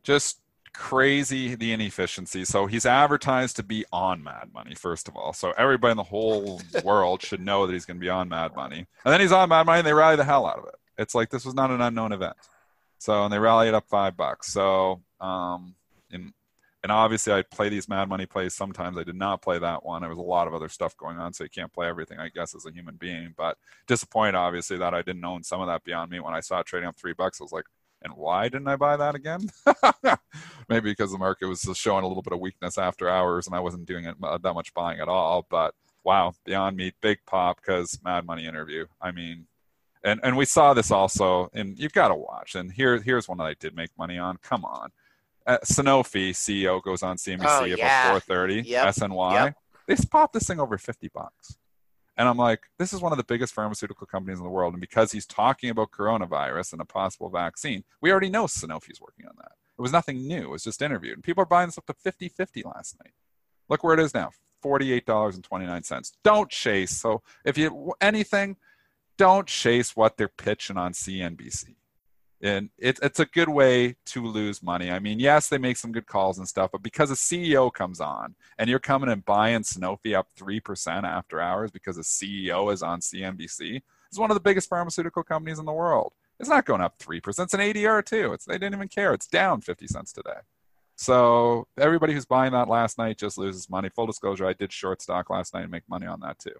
[0.02, 0.40] Just
[0.72, 2.44] crazy the inefficiency.
[2.44, 5.32] So he's advertised to be on Mad Money, first of all.
[5.32, 8.54] So everybody in the whole world should know that he's going to be on Mad
[8.54, 8.86] Money.
[9.04, 10.76] And then he's on Mad Money and they rally the hell out of it.
[10.96, 12.36] It's like this was not an unknown event.
[12.98, 14.52] So, and they rally it up five bucks.
[14.52, 15.74] So, um,
[16.10, 16.32] and,
[16.82, 18.98] and obviously I play these Mad Money plays sometimes.
[18.98, 20.02] I did not play that one.
[20.02, 22.28] There was a lot of other stuff going on, so you can't play everything, I
[22.28, 23.34] guess, as a human being.
[23.36, 23.58] But
[23.88, 26.66] disappointed, obviously, that I didn't own some of that Beyond Me when I saw it
[26.66, 27.40] trading up three bucks.
[27.40, 27.66] I was like,
[28.02, 29.48] and why didn't I buy that again?
[30.68, 33.60] Maybe because the market was showing a little bit of weakness after hours and I
[33.60, 35.46] wasn't doing it uh, that much buying at all.
[35.48, 38.86] But wow, Beyond Meat, big pop because Mad Money interview.
[39.00, 39.46] I mean,
[40.04, 42.54] and and we saw this also, and you've got to watch.
[42.54, 44.38] And here here's one that I did make money on.
[44.42, 44.90] Come on,
[45.46, 48.10] uh, Sanofi CEO goes on CNBC oh, yeah.
[48.10, 48.64] about 4:30.
[48.66, 48.94] Yep.
[48.94, 49.32] SNY.
[49.32, 49.56] Yep.
[49.86, 51.56] They popped this thing over 50 bucks.
[52.18, 54.74] And I'm like, this is one of the biggest pharmaceutical companies in the world.
[54.74, 59.26] And because he's talking about coronavirus and a possible vaccine, we already know Sanofi's working
[59.26, 59.52] on that.
[59.78, 60.42] It was nothing new.
[60.42, 61.14] It was just interviewed.
[61.14, 63.12] And people are buying this up to 50 50 last night.
[63.68, 64.30] Look where it is now
[64.64, 66.12] $48.29.
[66.24, 66.96] Don't chase.
[66.96, 68.56] So if you anything,
[69.16, 71.76] don't chase what they're pitching on CNBC
[72.40, 74.90] and it, it's a good way to lose money.
[74.90, 78.00] I mean, yes, they make some good calls and stuff, but because a CEO comes
[78.00, 82.82] on and you're coming and buying Sanofi up 3% after hours because a CEO is
[82.82, 86.12] on CNBC, it's one of the biggest pharmaceutical companies in the world.
[86.38, 87.20] It's not going up 3%.
[87.26, 88.32] It's an ADR too.
[88.32, 89.12] It's, they didn't even care.
[89.12, 90.40] It's down 50 cents today.
[90.94, 93.88] So everybody who's buying that last night just loses money.
[93.88, 96.54] Full disclosure, I did short stock last night and make money on that too.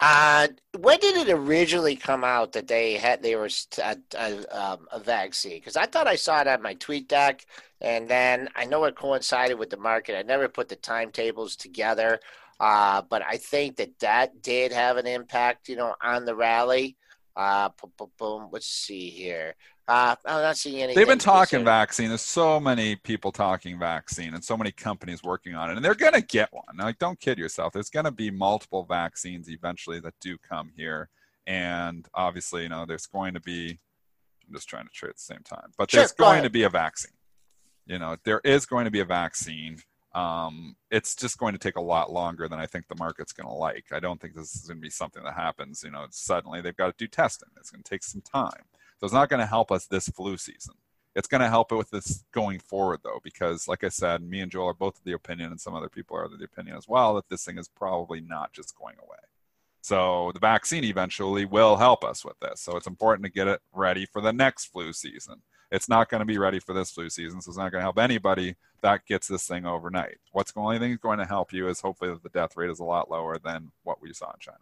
[0.00, 3.50] Uh, when did it originally come out that they had they were
[3.82, 5.58] a, a, um, a vaccine?
[5.58, 7.44] Because I thought I saw it on my tweet deck,
[7.82, 10.16] and then I know it coincided with the market.
[10.18, 12.18] I never put the timetables together,
[12.60, 16.96] uh, but I think that that did have an impact, you know, on the rally.
[17.40, 18.48] Uh, boom, boom, boom.
[18.52, 19.54] Let's see here.
[19.88, 20.94] Uh, I'm not seeing anything.
[20.94, 22.08] They've been talking vaccine.
[22.08, 25.94] There's so many people talking vaccine and so many companies working on it, and they're
[25.94, 26.76] going to get one.
[26.78, 27.72] Like, don't kid yourself.
[27.72, 31.08] There's going to be multiple vaccines eventually that do come here,
[31.46, 33.80] and obviously, you know, there's going to be.
[34.46, 36.44] I'm just trying to trade at the same time, but sure, there's going ahead.
[36.44, 37.16] to be a vaccine.
[37.86, 39.78] You know, there is going to be a vaccine.
[40.12, 43.46] Um, it's just going to take a lot longer than I think the market's going
[43.46, 43.86] to like.
[43.92, 45.82] I don't think this is going to be something that happens.
[45.84, 47.48] You know, suddenly they've got to do testing.
[47.56, 48.64] It's going to take some time.
[48.98, 50.74] So it's not going to help us this flu season.
[51.14, 54.40] It's going to help it with this going forward, though, because like I said, me
[54.40, 56.76] and Joel are both of the opinion, and some other people are of the opinion
[56.76, 59.18] as well, that this thing is probably not just going away.
[59.82, 62.60] So the vaccine eventually will help us with this.
[62.60, 65.42] So it's important to get it ready for the next flu season.
[65.70, 67.84] It's not going to be ready for this flu season, so it's not going to
[67.84, 70.18] help anybody that gets this thing overnight.
[70.32, 72.70] What's the only thing that's going to help you is hopefully that the death rate
[72.70, 74.58] is a lot lower than what we saw in China.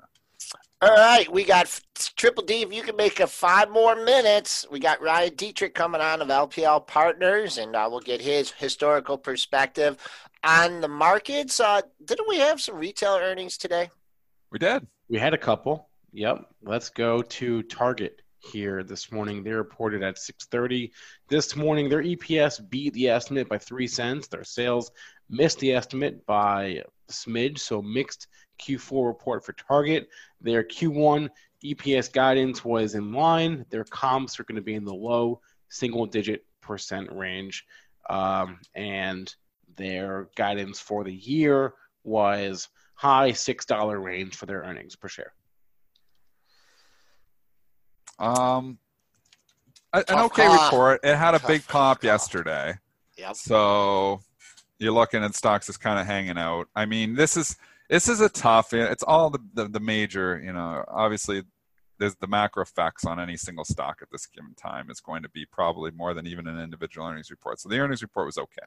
[0.81, 1.81] All right, we got
[2.17, 2.63] Triple D.
[2.63, 6.29] If you can make it five more minutes, we got Ryan Detrick coming on of
[6.29, 9.97] LPL Partners, and uh, we'll get his historical perspective
[10.45, 11.59] on the markets.
[11.59, 13.91] Uh, didn't we have some retail earnings today?
[14.51, 14.87] We did.
[15.09, 15.89] We had a couple.
[16.13, 16.51] Yep.
[16.63, 19.43] Let's go to Target here this morning.
[19.43, 20.93] They reported at 6:30
[21.29, 21.89] this morning.
[21.89, 24.29] Their EPS beat the estimate by three cents.
[24.29, 24.91] Their sales
[25.31, 28.29] missed the estimate by a smidge, so mixed
[28.61, 30.09] Q4 report for Target.
[30.41, 31.31] Their Q1
[31.65, 33.65] EPS guidance was in line.
[33.71, 35.41] Their comps are going to be in the low
[35.71, 37.65] single-digit percent range,
[38.11, 39.35] um, and
[39.77, 42.69] their guidance for the year was
[42.99, 45.33] high six dollar range for their earnings per share.
[48.19, 48.79] Um,
[49.93, 50.65] an okay call.
[50.65, 51.01] report.
[51.05, 52.09] It had a Tough big pop call.
[52.11, 52.75] yesterday.
[53.17, 53.37] Yep.
[53.37, 54.21] So
[54.81, 56.67] you're looking at stocks is kind of hanging out.
[56.75, 57.57] I mean, this is
[57.89, 58.73] this is a tough.
[58.73, 60.41] It's all the, the the major.
[60.45, 61.45] You know, obviously,
[62.01, 65.29] there's the macro effects on any single stock at this given time is going to
[65.29, 67.61] be probably more than even an individual earnings report.
[67.61, 68.67] So the earnings report was okay.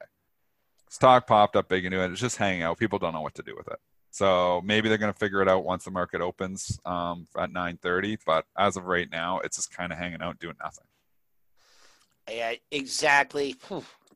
[0.88, 2.10] Stock popped up big into it.
[2.12, 2.78] It's just hanging out.
[2.78, 3.78] People don't know what to do with it.
[4.12, 8.18] So maybe they're going to figure it out once the market opens um, at 9:30.
[8.24, 10.84] But as of right now, it's just kind of hanging out, doing nothing.
[12.30, 13.56] Yeah, exactly.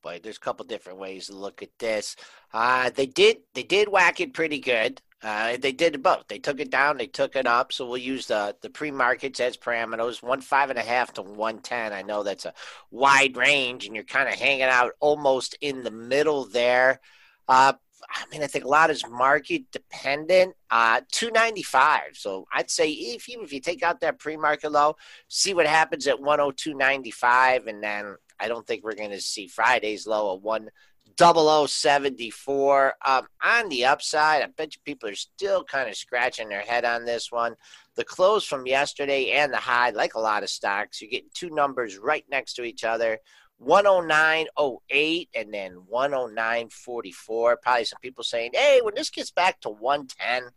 [0.02, 2.14] Boy, there's a couple different ways to look at this.
[2.52, 5.00] Uh, they did they did whack it pretty good.
[5.22, 6.28] Uh, they did both.
[6.28, 7.72] They took it down, they took it up.
[7.72, 10.22] So we'll use the the pre markets as parameters.
[10.22, 11.94] One five and a half to one ten.
[11.94, 12.52] I know that's a
[12.90, 17.00] wide range, and you're kind of hanging out almost in the middle there.
[17.48, 17.72] Uh,
[18.08, 20.54] I mean, I think a lot is market dependent.
[20.70, 22.14] Uh, two ninety five.
[22.14, 24.96] So I'd say if you if you take out that pre market low,
[25.28, 28.94] see what happens at one hundred two ninety five, and then I don't think we're
[28.94, 30.70] going to see Friday's low of one
[31.16, 32.94] double o seventy four.
[33.04, 36.84] Um, on the upside, I bet you people are still kind of scratching their head
[36.84, 37.54] on this one.
[37.96, 41.50] The close from yesterday and the high, like a lot of stocks, you're getting two
[41.50, 43.18] numbers right next to each other.
[43.64, 47.56] 109.08 and then 109.44.
[47.62, 50.50] Probably some people saying, hey, when this gets back to 110,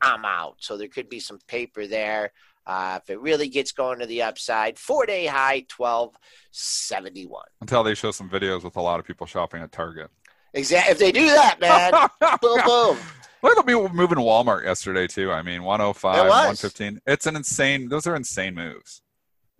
[0.00, 0.56] I'm out.
[0.58, 2.32] So there could be some paper there.
[2.66, 7.42] Uh, if it really gets going to the upside, four day high, 1271.
[7.60, 10.10] Until they show some videos with a lot of people shopping at Target.
[10.54, 10.92] Exactly.
[10.92, 11.92] If they do that, man,
[12.40, 12.98] boom, boom.
[13.42, 15.32] Look at the people moving to Walmart yesterday too.
[15.32, 17.00] I mean, 105, it 115.
[17.06, 17.88] It's an insane.
[17.88, 19.02] Those are insane moves.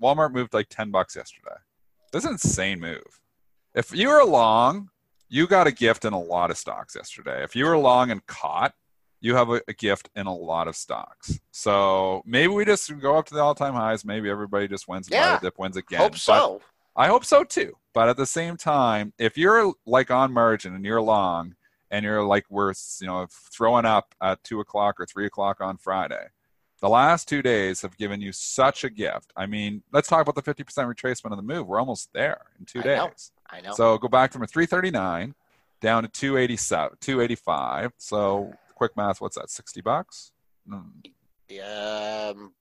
[0.00, 1.56] Walmart moved like 10 bucks yesterday.
[2.12, 3.20] This is an insane move.
[3.74, 4.90] If you were long,
[5.30, 7.42] you got a gift in a lot of stocks yesterday.
[7.42, 8.74] If you were long and caught,
[9.22, 11.40] you have a, a gift in a lot of stocks.
[11.52, 14.04] So maybe we just go up to the all-time highs.
[14.04, 15.08] Maybe everybody just wins.
[15.10, 15.38] Yeah.
[15.40, 16.00] dip wins again.
[16.00, 16.60] Hope But so.
[16.94, 17.72] I hope so too.
[17.94, 21.54] But at the same time, if you're like on margin and you're long
[21.90, 25.78] and you're like we're you know throwing up at two o'clock or three o'clock on
[25.78, 26.26] Friday,
[26.82, 29.32] the last two days have given you such a gift.
[29.36, 31.68] I mean, let's talk about the 50% retracement of the move.
[31.68, 32.96] We're almost there in two I days.
[32.98, 33.10] know.
[33.48, 33.72] I know.
[33.72, 35.34] So go back from a 339
[35.80, 37.92] down to 287, 285.
[37.98, 39.48] So quick math, what's that?
[39.48, 40.32] 60 bucks?
[40.68, 40.80] Hmm.
[41.64, 42.52] um,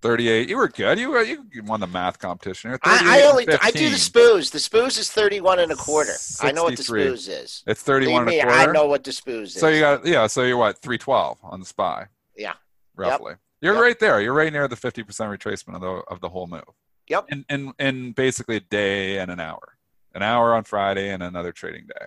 [0.00, 0.48] 38.
[0.48, 0.98] You were good.
[0.98, 2.70] You were you won the math competition.
[2.70, 2.78] here.
[2.82, 4.22] I, I only I do the 15.
[4.22, 4.50] spoos.
[4.52, 6.12] The spoos is 31 and a quarter.
[6.40, 7.04] I know what the 63.
[7.04, 7.62] spoos is.
[7.66, 8.70] It's 31 Believe and a me, quarter.
[8.70, 9.54] I know what the spoos is.
[9.54, 10.26] So you got yeah.
[10.28, 12.06] So you're what three twelve on the spy.
[12.36, 12.54] Yeah.
[12.94, 13.34] roughly.
[13.60, 13.82] You're Yep.
[13.82, 14.20] right there.
[14.20, 16.62] You're right near the fifty percent retracement of the of the whole move.
[17.08, 17.26] Yep.
[17.30, 19.78] In in in basically a day and an hour,
[20.14, 22.06] an hour on Friday and another trading day.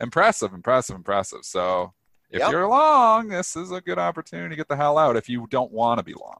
[0.00, 1.44] Impressive, impressive, impressive.
[1.44, 1.92] So
[2.30, 2.50] if Yep.
[2.50, 5.16] you're long, this is a good opportunity to get the hell out.
[5.16, 6.38] If you don't want to be long.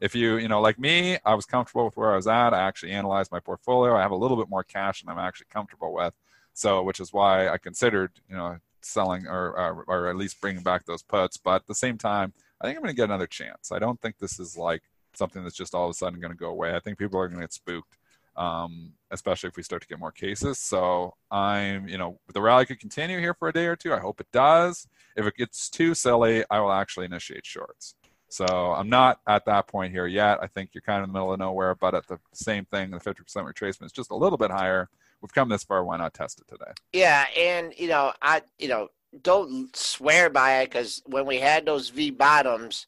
[0.00, 2.52] If you, you know, like me, I was comfortable with where I was at.
[2.52, 3.96] I actually analyzed my portfolio.
[3.96, 6.12] I have a little bit more cash than I'm actually comfortable with.
[6.52, 10.62] So, which is why I considered, you know, selling or, or, or at least bringing
[10.62, 11.36] back those puts.
[11.36, 12.32] But at the same time,
[12.64, 13.72] I think I'm going to get another chance.
[13.72, 16.38] I don't think this is like something that's just all of a sudden going to
[16.38, 16.74] go away.
[16.74, 17.98] I think people are going to get spooked,
[18.38, 20.58] um, especially if we start to get more cases.
[20.58, 23.92] So I'm, you know, the rally could continue here for a day or two.
[23.92, 24.88] I hope it does.
[25.14, 27.96] If it gets too silly, I will actually initiate shorts.
[28.28, 30.38] So I'm not at that point here yet.
[30.42, 32.90] I think you're kind of in the middle of nowhere, but at the same thing,
[32.90, 34.88] the 50% retracement is just a little bit higher.
[35.20, 35.84] We've come this far.
[35.84, 36.72] Why not test it today?
[36.92, 38.88] Yeah, and you know, I you know
[39.22, 42.86] don't swear by it because when we had those V bottoms,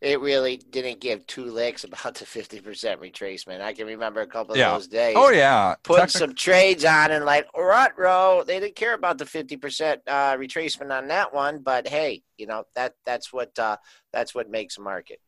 [0.00, 2.62] it really didn't give two licks about the 50%
[2.98, 3.60] retracement.
[3.60, 4.72] I can remember a couple of Yeah.
[4.72, 5.14] those days.
[5.18, 8.44] Oh yeah, Putting Technic- some trades on and like, right, row.
[8.46, 12.64] They didn't care about the 50% uh, retracement on that one, but hey, you know,
[12.76, 13.76] that that's what uh,
[14.12, 15.20] that's what makes a market.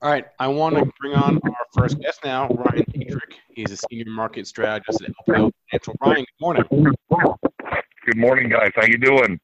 [0.00, 3.32] All right, I want to bring on our first guest now, Ryan Detrick.
[3.52, 5.96] He's a senior market strategist at LPL Financial.
[6.00, 6.64] Ryan, good morning.
[8.06, 8.70] Good morning, guys.
[8.76, 9.40] How you doing?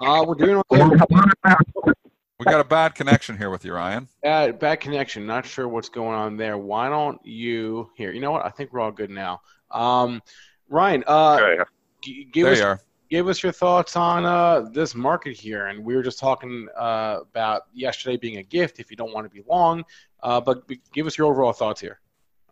[0.00, 0.84] Uh, we're doing okay.
[2.38, 4.08] we got a bad connection here with you, Ryan.
[4.24, 5.26] Uh, bad connection.
[5.26, 6.56] Not sure what's going on there.
[6.56, 8.12] Why don't you here?
[8.12, 8.44] You know what?
[8.44, 9.40] I think we're all good now.
[9.70, 10.22] Um,
[10.68, 11.62] Ryan, uh, Okay.
[12.02, 12.80] g- give There us you are.
[13.10, 15.66] give us your thoughts on uh, this market here.
[15.66, 19.26] And we were just talking uh, about yesterday being a gift if you don't want
[19.26, 19.84] to be long.
[20.22, 22.00] Uh, but b- give us your overall thoughts here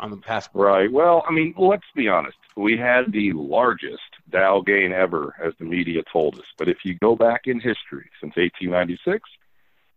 [0.01, 0.51] on the past.
[0.53, 0.93] Right.
[0.93, 2.37] Well, I mean, let's be honest.
[2.59, 6.47] We had the largest Dow gain ever, as the media told us.
[6.57, 9.23] But if you go back in history, since 1896,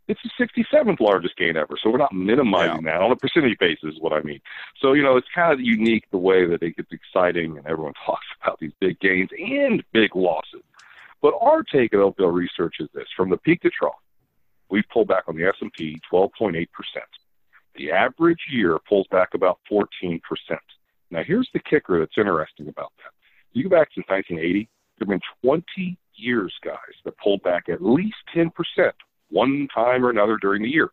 [0.07, 1.73] it's the 67th largest gain ever.
[1.81, 4.41] So we're not minimizing that on a percentage basis, is what I mean.
[4.79, 7.93] So, you know, it's kind of unique the way that it gets exciting and everyone
[8.05, 10.61] talks about these big gains and big losses.
[11.19, 13.95] But our take at LPL Research is this: from the peak to trough,
[14.69, 17.09] we've pulled back on the S&P 12.8 percent.
[17.75, 20.19] The average year pulls back about 14%.
[21.11, 23.11] Now, here's the kicker that's interesting about that.
[23.53, 27.83] You go back since 1980, there have been 20 years, guys, that pulled back at
[27.83, 28.51] least 10%
[29.29, 30.89] one time or another during the year.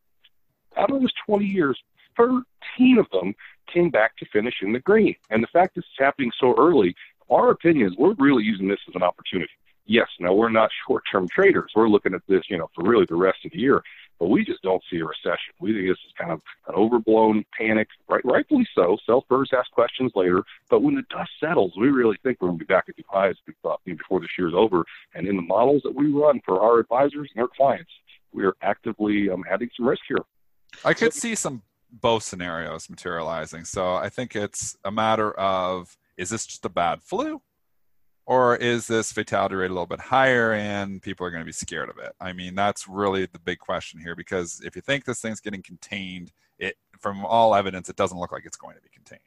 [0.76, 1.78] Out of those 20 years,
[2.16, 3.34] 13 of them
[3.72, 5.14] came back to finish in the green.
[5.30, 6.94] And the fact that it's happening so early,
[7.30, 9.52] our opinion is we're really using this as an opportunity.
[9.86, 11.72] Yes, now we're not short-term traders.
[11.74, 13.82] We're looking at this, you know, for really the rest of the year
[14.18, 15.54] but we just don't see a recession.
[15.60, 18.24] We think this is kind of an overblown panic, right?
[18.24, 18.96] Rightfully so.
[19.06, 22.64] Self-burrs ask questions later, but when the dust settles, we really think we're going to
[22.64, 23.36] be back at the highs
[23.84, 24.84] before this year's over.
[25.14, 27.90] And in the models that we run for our advisors and our clients,
[28.32, 30.24] we are actively um, adding some risk here.
[30.84, 33.64] I could see some both scenarios materializing.
[33.64, 37.40] So I think it's a matter of is this just a bad flu?
[38.28, 41.52] Or is this fatality rate a little bit higher and people are going to be
[41.52, 42.12] scared of it?
[42.20, 45.62] I mean, that's really the big question here because if you think this thing's getting
[45.62, 49.22] contained, it from all evidence, it doesn't look like it's going to be contained.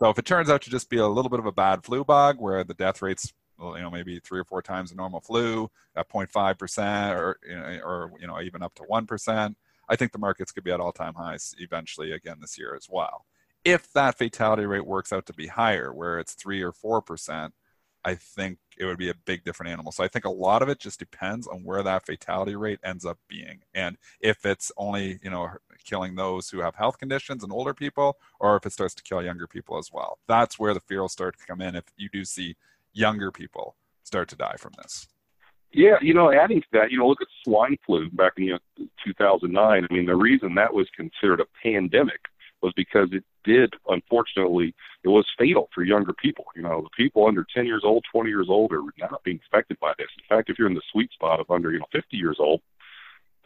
[0.00, 2.02] So if it turns out to just be a little bit of a bad flu
[2.02, 5.70] bug where the death rate's you know maybe three or four times the normal flu
[5.94, 9.96] at 0.5 percent or you know, or you know even up to one percent, I
[9.96, 13.26] think the markets could be at all-time highs eventually again this year as well.
[13.66, 17.52] If that fatality rate works out to be higher, where it's three or four percent,
[18.06, 19.90] I think it would be a big different animal.
[19.90, 23.04] So I think a lot of it just depends on where that fatality rate ends
[23.04, 25.48] up being, and if it's only you know
[25.84, 29.22] killing those who have health conditions and older people, or if it starts to kill
[29.22, 30.18] younger people as well.
[30.28, 31.74] That's where the fear will start to come in.
[31.74, 32.54] If you do see
[32.92, 35.08] younger people start to die from this.
[35.72, 38.52] Yeah, you know, adding to that, you know, look at swine flu back in you
[38.52, 39.86] know, 2009.
[39.90, 42.20] I mean, the reason that was considered a pandemic
[42.62, 44.74] was because it did, unfortunately,
[45.04, 46.44] it was fatal for younger people.
[46.54, 49.78] You know, the people under 10 years old, 20 years old are not being affected
[49.80, 50.08] by this.
[50.18, 52.60] In fact, if you're in the sweet spot of under, you know, 50 years old,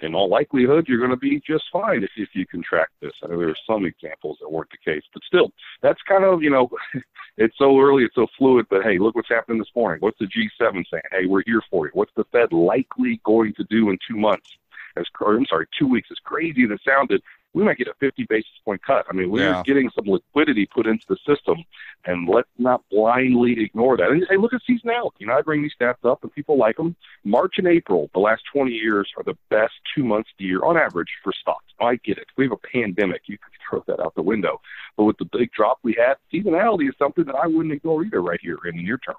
[0.03, 3.13] in all likelihood, you're going to be just fine if, if you contract this.
[3.23, 6.43] I know there are some examples that weren't the case, but still, that's kind of,
[6.43, 6.71] you know,
[7.37, 10.01] it's so early, it's so fluid, but hey, look what's happening this morning.
[10.01, 11.03] What's the G7 saying?
[11.11, 11.91] Hey, we're here for you.
[11.95, 14.49] What's the Fed likely going to do in two months?
[14.97, 16.09] As, or, I'm sorry, two weeks.
[16.11, 17.23] As crazy as it sounded,
[17.53, 19.07] we might get a 50 basis point cut.
[19.09, 19.63] I mean, we're Yeah.
[19.65, 21.65] getting some liquidity put into the system,
[22.05, 24.11] and let's not blindly ignore that.
[24.11, 25.15] And hey, look at seasonality.
[25.19, 26.95] You know, I bring these stats up, and people like them.
[27.25, 30.63] March and April, the last 20 years, are the best two months of the year
[30.65, 31.65] on average for stocks.
[31.81, 32.27] I get it.
[32.37, 33.23] We have a pandemic.
[33.27, 34.61] You could throw that out the window.
[34.97, 38.23] But with the big drop we had, seasonality is something that I wouldn't ignore either
[38.23, 39.17] right here in the near term.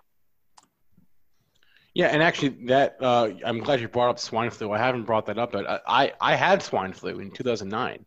[1.93, 4.71] Yeah, and actually, that uh, I'm glad you brought up swine flu.
[4.71, 8.05] I haven't brought that up, but I I, I had swine flu in 2009,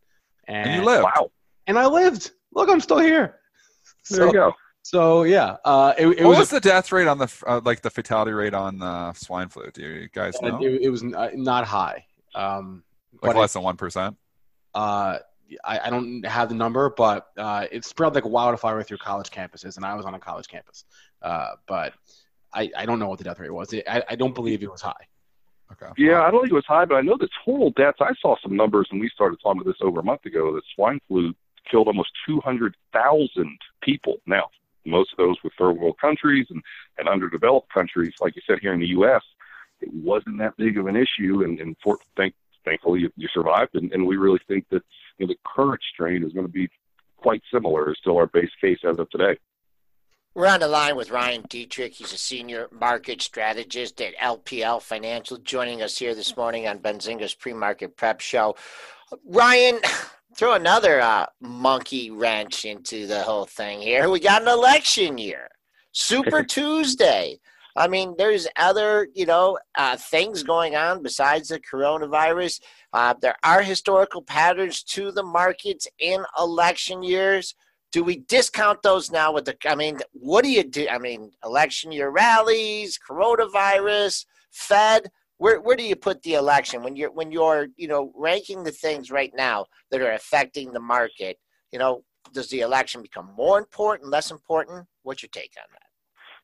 [0.49, 1.05] and, And you lived.
[1.05, 1.31] Wow.
[1.67, 2.33] and I lived.
[2.55, 3.41] Look, I'm still here.
[4.11, 4.53] There So, you go.
[4.83, 7.83] so yeah, uh, it, it what was, was, the death rate on the uh, like
[7.83, 9.71] the fatality rate on uh, swine flu?
[9.73, 10.61] Do you guys know?
[10.63, 12.05] it, it was uh, not high.
[12.35, 12.85] Um,
[13.23, 14.17] like but less than one percent.
[14.75, 15.19] uh,
[15.65, 19.77] I, I don't have the number, but uh, it spread like wildfire through college campuses,
[19.77, 20.85] and I was on a college campus.
[21.23, 21.93] Uh, but
[22.53, 23.73] I, I don't know what the death rate was.
[23.73, 24.93] It, I, I don't believe it was high.
[25.83, 25.93] Okay.
[25.97, 27.99] Yeah, I don't think it was high, but I know the total deaths.
[28.01, 30.55] I saw some numbers, and we started talking about this over a month ago.
[30.55, 31.35] That swine flu
[31.71, 34.17] killed almost 200,000 people.
[34.27, 34.51] Now,
[34.85, 36.63] most of those were third world countries and,
[36.99, 38.15] and underdeveloped countries.
[38.21, 39.23] Like you said, here in the U.S.,
[39.81, 43.75] it wasn't that big of an issue, and, and for, thank, thankfully you, you survived.
[43.75, 44.83] And, and we really think that
[45.19, 46.69] you know, the current strain is going to be
[47.17, 47.91] quite similar.
[47.91, 49.39] Is still our base case as of today.
[50.37, 51.93] We're on the line with Ryan Detrick.
[51.93, 57.35] He's a senior market strategist at LPL Financial, joining us here this morning on Benzinga's
[57.35, 58.57] pre-market prep show.
[59.25, 59.79] Ryan,
[60.37, 64.11] throw another uh, monkey wrench into the whole thing here.
[64.11, 65.47] We got an election year,
[65.93, 67.39] Super Tuesday.
[67.77, 72.61] I mean, there's other, you know, uh, things going on besides the coronavirus.
[72.93, 77.55] Uh, there are historical patterns to the markets in election years
[77.95, 81.31] do we discount those now with the i mean what do you do i mean
[81.45, 87.31] election year rallies coronavirus fed where, where do you put the election when you're when
[87.31, 91.39] you're you know ranking the things right now that are affecting the market
[91.71, 95.81] you know does the election become more important less important what's your take on that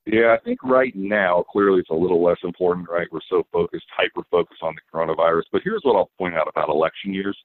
[0.07, 3.07] yeah, I think right now, clearly it's a little less important, right?
[3.13, 5.43] We're so focused, hyper focused on the coronavirus.
[5.53, 7.37] But here's what I'll point out about election years.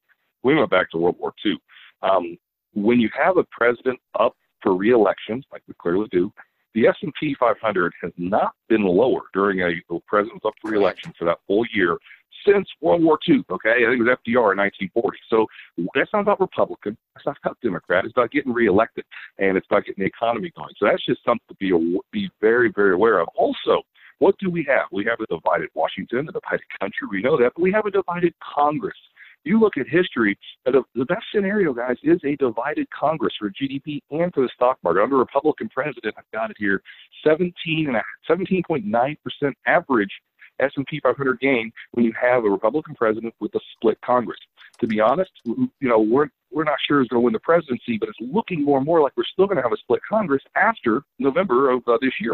[0.42, 1.58] We went back to World War II.
[2.02, 2.38] Um,
[2.76, 6.32] when you have a president up for reelection, like we clearly do,
[6.74, 9.72] the S&P 500 has not been lower during a
[10.08, 11.98] president's up for reelection for that full year
[12.46, 13.44] since World War II.
[13.50, 15.18] Okay, I think it was FDR in 1940.
[15.30, 15.48] So
[15.96, 16.98] that's not about Republican.
[17.16, 18.04] That's not about Democrat.
[18.04, 19.06] It's about getting reelected,
[19.40, 20.74] and it's about getting the economy going.
[20.78, 21.72] So that's just something to be
[22.12, 23.30] be very very aware of.
[23.36, 23.82] Also,
[24.20, 24.88] what do we have?
[24.92, 27.08] We have a divided Washington, a divided country.
[27.10, 28.98] We know that, but we have a divided Congress
[29.46, 34.34] you look at history, the, best scenario, guys, is a divided Congress for GDP and
[34.34, 35.04] for the stock market.
[35.04, 36.82] Under a Republican president, I've got it here,
[37.26, 37.54] 17
[37.88, 40.12] and a, 17.9 percent average
[40.60, 44.40] S&P 500 gain when you have a Republican president with a split Congress.
[44.80, 47.98] To be honest, you know we're we're not sure who's going to win the presidency,
[48.00, 50.42] but it's looking more and more like we're still going to have a split Congress
[50.56, 52.34] after November of uh, this year.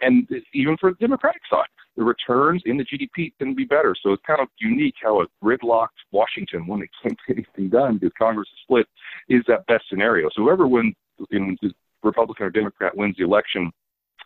[0.00, 1.66] And even for the Democratic side,
[1.96, 3.94] the returns in the GDP can be better.
[4.02, 7.98] So it's kind of unique how a gridlocked Washington, when it can't get anything done
[7.98, 8.86] because Congress is split,
[9.28, 10.28] is that best scenario.
[10.34, 10.94] So whoever wins,
[11.30, 11.58] in
[12.02, 13.70] Republican or Democrat wins the election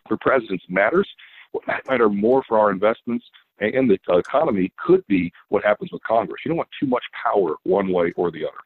[0.07, 1.09] for presidents matters.
[1.51, 3.25] What matter more for our investments
[3.59, 6.41] and the economy could be what happens with Congress.
[6.43, 8.57] You don't want too much power one way or the other.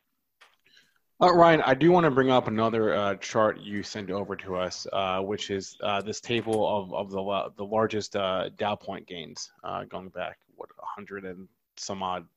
[1.19, 4.55] Uh, Ryan, I do want to bring up another uh, chart you sent over to
[4.55, 9.07] us, uh, which is uh, this table of, of the the largest uh, Dow point
[9.07, 12.27] gains uh, going back what 100 and some odd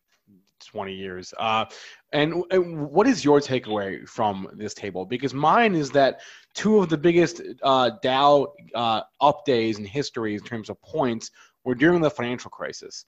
[0.65, 1.35] 20 years.
[1.39, 5.05] And, and, what is your takeaway from this table?
[5.05, 6.21] Because mine is that
[6.55, 8.55] two of the biggest Dow
[9.21, 11.31] up days in history in terms of points
[11.65, 13.05] were during the financial crisis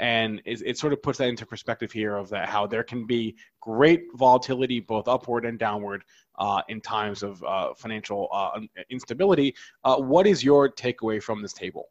[0.00, 3.06] and it, it, sort of puts that into perspective here of that how there can
[3.06, 6.02] be great volatility both upward and downward
[6.38, 8.58] uh, in times of uh, financial uh,
[8.90, 9.54] instability.
[9.84, 11.88] Uh, what is your takeaway from this table?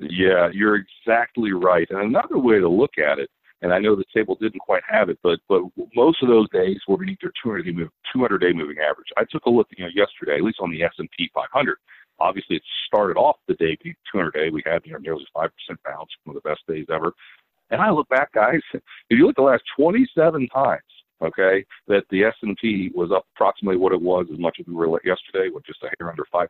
[0.00, 1.86] Yeah, you're exactly right.
[1.90, 3.30] And another way to look at it,
[3.62, 5.60] and I know the table didn't quite have it, but but
[5.94, 9.08] most of those days were beneath their 200 day, 200 day moving average.
[9.16, 11.76] I took a look, you know, yesterday, at least on the S&P 500
[12.20, 13.76] Obviously, it started off the day,
[14.12, 15.48] 200 day, we had you know, nearly 5%
[15.84, 17.12] bounce, one of the best days ever.
[17.70, 20.82] And I look back, guys, if you look at the last 27 times,
[21.22, 25.00] okay, that the S&P was up approximately what it was as much as we were
[25.04, 26.48] yesterday, with just a hair under 5%.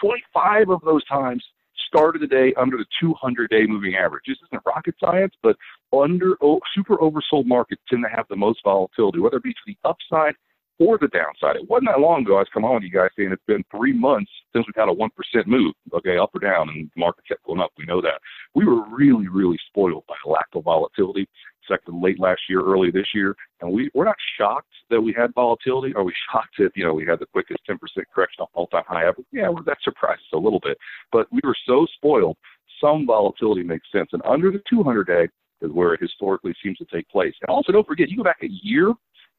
[0.00, 1.44] 25 of those times
[1.88, 4.24] started the day under the 200-day moving average.
[4.26, 5.56] This isn't rocket science, but
[5.92, 6.34] under
[6.74, 10.34] super oversold markets tend to have the most volatility, whether it be to the upside
[10.78, 11.56] or the downside.
[11.56, 13.64] It wasn't that long ago I was coming on with you guys saying it's been
[13.70, 15.08] three months since we've had a 1%
[15.46, 17.70] move, okay, up or down, and the market kept going up.
[17.78, 18.20] We know that.
[18.54, 21.28] We were really, really spoiled by lack of volatility
[21.68, 25.32] second late last year, early this year, and we, we're not shocked that we had
[25.34, 25.94] volatility.
[25.94, 27.78] Are we shocked that, you know, we had the quickest 10%
[28.14, 29.22] correction off all-time high ever?
[29.32, 30.76] Yeah, well, that surprised us a little bit.
[31.12, 32.36] But we were so spoiled,
[32.80, 34.10] some volatility makes sense.
[34.12, 35.28] And under the 200-day
[35.62, 37.34] is where it historically seems to take place.
[37.40, 38.92] And also, don't forget, you go back a year,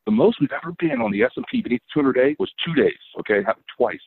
[0.05, 2.93] the most we've ever been on the S&P beneath 200 day was two days.
[3.19, 3.99] Okay, it happened twice.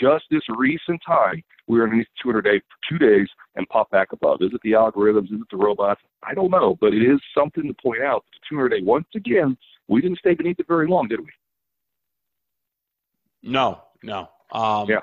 [0.00, 4.12] Just this recent time, we were underneath 200 day for two days and pop back
[4.12, 4.38] above.
[4.40, 5.26] Is it the algorithms?
[5.26, 6.00] Is it the robots?
[6.22, 8.24] I don't know, but it is something to point out.
[8.32, 9.56] The 200 day, once again,
[9.88, 11.26] we didn't stay beneath it very long, did we?
[13.42, 14.30] No, no.
[14.52, 15.00] Um, yeah.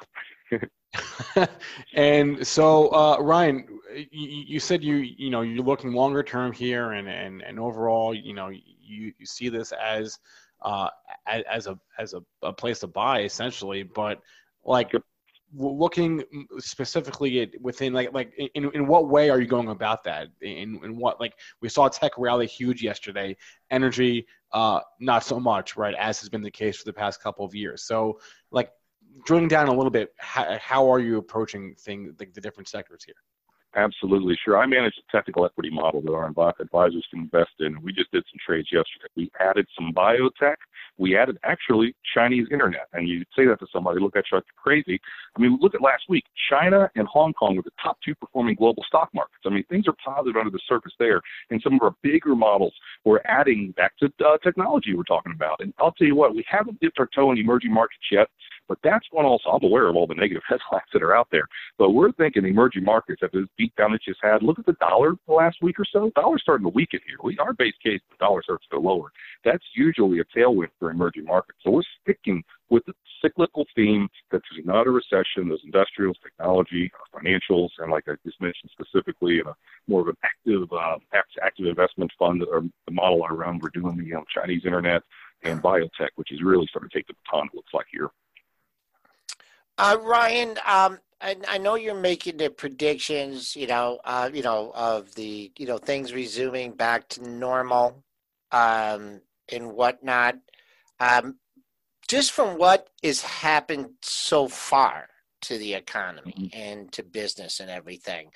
[1.94, 6.94] and so, uh, Ryan, you, you, said you you know you're looking longer term here,
[6.94, 8.50] and and and overall, you know,
[8.90, 10.20] you, you see this as
[10.62, 10.90] uh,
[11.28, 14.22] as a as a, a place to buy essentially, but
[14.66, 14.92] like
[15.56, 16.24] looking
[16.60, 20.28] specifically at within like like in, in what way are you going about that?
[20.42, 23.36] In, in what like we saw tech rally huge yesterday.
[23.72, 27.46] Energy uh not so much right as has been the case for the past couple
[27.46, 27.84] of years.
[27.84, 28.20] So
[28.52, 28.72] like
[29.26, 33.04] drilling down a little bit how, how are you approaching thing like the different sectors
[33.04, 33.16] here
[33.76, 34.58] Absolutely, sure.
[34.58, 36.26] I manage a technical equity model that our
[36.60, 37.80] advisors can invest in.
[37.84, 39.08] We just did some trades yesterday.
[39.16, 40.56] We added some biotech,
[40.98, 42.88] we added actually Chinese internet.
[42.94, 45.00] And you say that to somebody, look at you like crazy.
[45.38, 46.26] I mean, look at last week.
[46.50, 49.44] China and Hong Kong were the top two performing global stock markets.
[49.46, 51.22] I mean, things are positive under the surface there.
[51.52, 52.74] And some of our bigger models
[53.06, 55.58] we're adding back to uh, technology we're talking about.
[55.60, 58.28] And I'll tell you what, we haven't dipped our toe in emerging markets yet,
[58.70, 59.50] but that's one also.
[59.50, 61.48] I'm aware of all the negative headlines that are out there.
[61.78, 64.44] But we're thinking emerging markets after this beat down it just had.
[64.44, 66.12] Look at the dollar the last week or so.
[66.16, 67.18] Dollar's starting to weaken here.
[67.24, 69.12] We, our base case, the dollar starts to go lower.
[69.44, 71.60] That's usually a tailwind for emerging markets.
[71.64, 76.92] So we're sticking with the cyclical theme that there's not a recession, there's industrials, technology,
[77.14, 79.56] financials, and like I just mentioned specifically, a
[79.88, 80.98] more of an active uh,
[81.42, 85.02] active investment fund or the model around we're doing the um, Chinese internet
[85.44, 87.48] and biotech, which is really starting to take the baton.
[87.48, 88.10] It looks like here.
[89.80, 94.74] Uh, Ryan, um, I, I, know you're making the predictions, you know, uh, you know,
[94.76, 98.04] of the, you know, things resuming back to normal,
[98.52, 100.36] um, and whatnot.
[101.00, 101.38] Um,
[102.10, 105.08] just from what has happened so far
[105.44, 106.60] to the economy mm-hmm.
[106.60, 108.32] and to business and everything,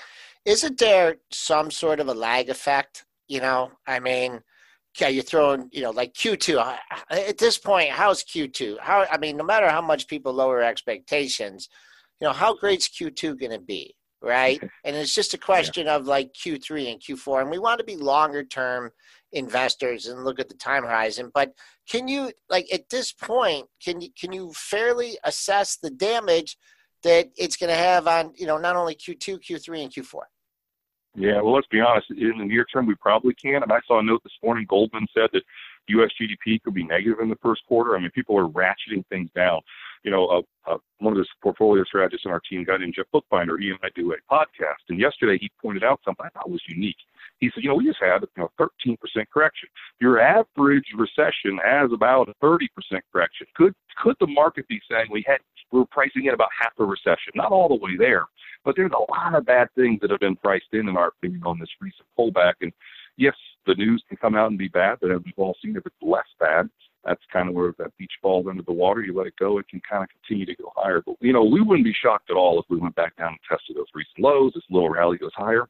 [0.46, 3.04] isn't there some sort of a lag effect?
[3.28, 4.40] You know, I mean,
[5.00, 6.78] yeah, you're throwing, you know, like Q2.
[7.10, 8.80] At this point, how's Q2?
[8.80, 11.70] How I mean, no matter how much people lower expectations,
[12.20, 14.62] you know, how great's Q2 going to be, right?
[14.86, 15.96] And it's just a question yeah.
[15.96, 18.92] of like Q3 and Q4, and we want to be longer term
[19.32, 21.32] investors and look at the time horizon.
[21.34, 21.54] But
[21.90, 26.58] can you, like, at this point, can you can you fairly assess the damage
[27.02, 30.22] that it's going to have on, you know, not only Q2, Q3, and Q4?
[31.16, 32.10] Yeah, well, let's be honest.
[32.10, 33.62] In the near term, we probably can.
[33.62, 34.66] And I saw a note this morning.
[34.68, 35.44] Goldman said that
[35.90, 36.10] U.S.
[36.20, 37.96] GDP could be negative in the first quarter.
[37.96, 39.62] I mean, people are ratcheting things down.
[40.04, 43.06] You know, uh, uh, one of the portfolio strategists on our team, got in Jeff
[43.14, 44.90] Buchbinder, he and I do a podcast.
[44.90, 46.98] And yesterday he pointed out something I thought was unique.
[47.40, 48.98] He said, you know, we just had you know 13%
[49.32, 49.70] correction.
[50.00, 52.68] Your average recession has about a 30%
[53.12, 53.48] correction.
[53.56, 55.40] Could could the market be saying we had
[55.74, 57.34] we're pricing in about half a recession?
[57.36, 58.26] Not all the way there,
[58.64, 61.42] but there's a lot of bad things that have been priced in, in our opinion,
[61.46, 62.54] on this recent pullback.
[62.62, 62.72] And
[63.18, 65.86] yes, the news can come out and be bad, but as we've all seen, if
[65.86, 66.70] it's less bad,
[67.04, 69.02] that's kind of where that beach falls under the water.
[69.02, 71.02] You let it go, it can kind of continue to go higher.
[71.06, 73.40] But you know, we wouldn't be shocked at all if we went back down and
[73.50, 74.54] tested those recent lows.
[74.54, 75.68] This little rally goes higher.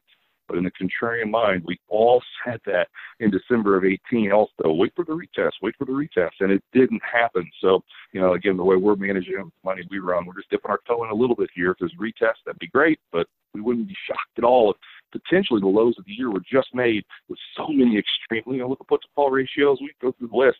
[0.48, 2.88] But in the contrarian mind, we all said that
[3.20, 6.32] in December of 18 also, wait for the retest, wait for the retest.
[6.40, 7.48] And it didn't happen.
[7.60, 7.82] So,
[8.12, 10.80] you know, again, the way we're managing the money we run, we're just dipping our
[10.86, 11.70] toe in a little bit here.
[11.70, 12.98] If there's a retest, that'd be great.
[13.12, 16.42] But we wouldn't be shocked at all if potentially the lows of the year were
[16.50, 19.78] just made with so many extremely, you know, look at put to call ratios.
[19.80, 20.58] We go through the list.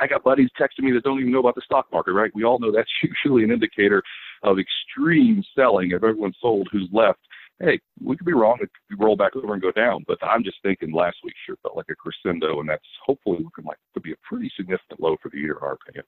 [0.00, 2.30] I got buddies texting me that don't even know about the stock market, right?
[2.34, 4.02] We all know that's usually an indicator
[4.42, 5.90] of extreme selling.
[5.90, 7.18] If everyone sold, who's left?
[7.60, 8.58] Hey, we could be wrong.
[8.60, 10.04] It could roll back over and go down.
[10.06, 13.64] But I'm just thinking last week sure felt like a crescendo, and that's hopefully looking
[13.64, 16.04] like it could be a pretty significant low for the year, in our opinion.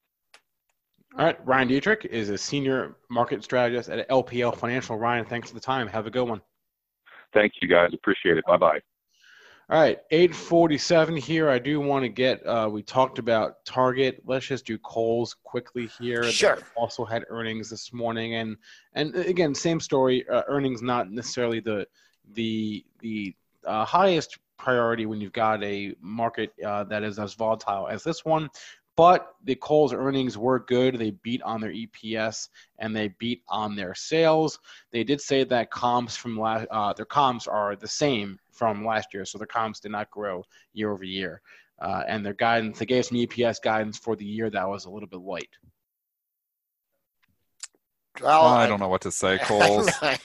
[1.19, 4.97] All right, Ryan Detrick is a senior market strategist at LPL Financial.
[4.97, 5.89] Ryan, thanks for the time.
[5.89, 6.41] Have a good one.
[7.35, 7.91] Thank you, guys.
[7.95, 8.45] Appreciate it.
[8.47, 8.81] Bye bye.
[9.71, 11.49] All right, 847 here.
[11.49, 14.21] I do want to get, uh, we talked about Target.
[14.27, 16.25] Let's just do Kohl's quickly here.
[16.25, 16.57] Sure.
[16.57, 18.35] They also had earnings this morning.
[18.35, 18.57] And,
[18.95, 21.87] and again, same story, uh, earnings not necessarily the,
[22.33, 23.33] the, the
[23.65, 28.25] uh, highest priority when you've got a market uh, that is as volatile as this
[28.25, 28.51] one.
[28.97, 30.99] But the Kohl's earnings were good.
[30.99, 34.59] They beat on their EPS and they beat on their sales.
[34.93, 39.15] They did say that comps from last, uh, their comps are the same from last
[39.15, 41.41] year, so their comps did not grow year over year.
[41.81, 44.91] Uh, and their guidance, they gave some EPS guidance for the year that was a
[44.91, 45.49] little bit light.
[48.23, 49.89] Well, I, don't know what to say, Kohl's.
[50.03, 50.19] I,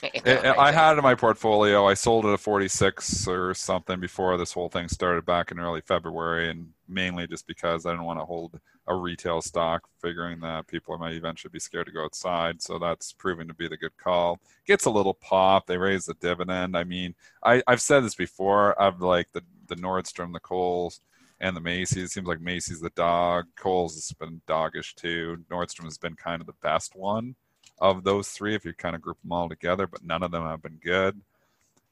[0.57, 1.85] I had it in my portfolio.
[1.85, 5.81] I sold it at 46 or something before this whole thing started back in early
[5.81, 10.67] February, and mainly just because I didn't want to hold a retail stock, figuring that
[10.67, 12.61] people might eventually be scared to go outside.
[12.61, 14.39] So that's proving to be the good call.
[14.65, 15.65] Gets a little pop.
[15.65, 16.75] They raise the dividend.
[16.75, 18.79] I mean, I, I've said this before.
[18.81, 21.01] I've like the the Nordstrom, the Kohl's,
[21.39, 22.03] and the Macy's.
[22.03, 23.45] It seems like Macy's the dog.
[23.55, 25.37] Kohl's has been doggish too.
[25.49, 27.35] Nordstrom has been kind of the best one
[27.79, 30.43] of those three if you kind of group them all together, but none of them
[30.43, 31.21] have been good.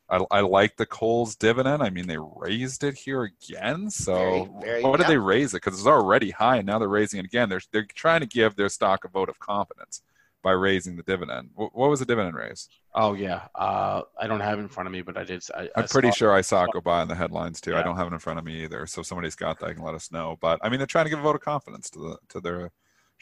[0.10, 1.82] I, I like the Kohl's dividend.
[1.82, 3.90] I mean, they raised it here again.
[3.90, 4.14] So
[4.60, 5.64] very, very what did they raise it?
[5.64, 7.50] Because it's already high, and now they're raising it again.
[7.50, 10.02] They're they're trying to give their stock a vote of confidence
[10.44, 11.50] by raising the dividend.
[11.56, 12.68] What, what was the dividend raise?
[12.94, 15.44] Oh yeah, uh, I don't have it in front of me, but I did.
[15.56, 17.72] I, am pretty sure I saw it go by in the headlines too.
[17.72, 17.80] Yeah.
[17.80, 18.86] I don't have it in front of me either.
[18.86, 20.38] So if somebody's got that, can let us know.
[20.40, 22.72] But I mean, they're trying to give a vote of confidence to the to their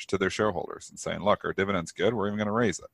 [0.08, 2.14] to their shareholders and saying, look, our dividend's good.
[2.14, 2.86] We're even going to raise it.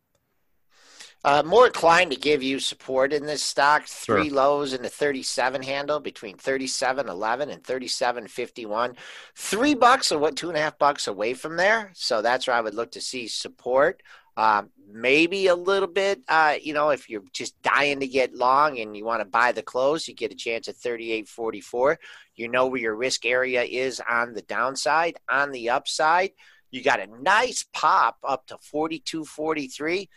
[1.24, 3.86] Uh, more inclined to give you support in this stock.
[3.86, 4.36] Three Sure.
[4.38, 8.96] lows in the 37 handle between 37.11 and 37.51.
[9.36, 11.92] Three bucks or what, two and a half bucks away from there.
[11.96, 14.04] So that's where I would look to see support.
[14.38, 18.80] Um, maybe a little bit, uh, you know, if you're just dying to get long
[18.80, 21.98] and you want to buy the close, you get a chance at 38.44.
[22.36, 25.18] You know where your risk area is on the downside.
[25.28, 26.30] On the upside,
[26.72, 30.08] you got a nice pop up to 42.43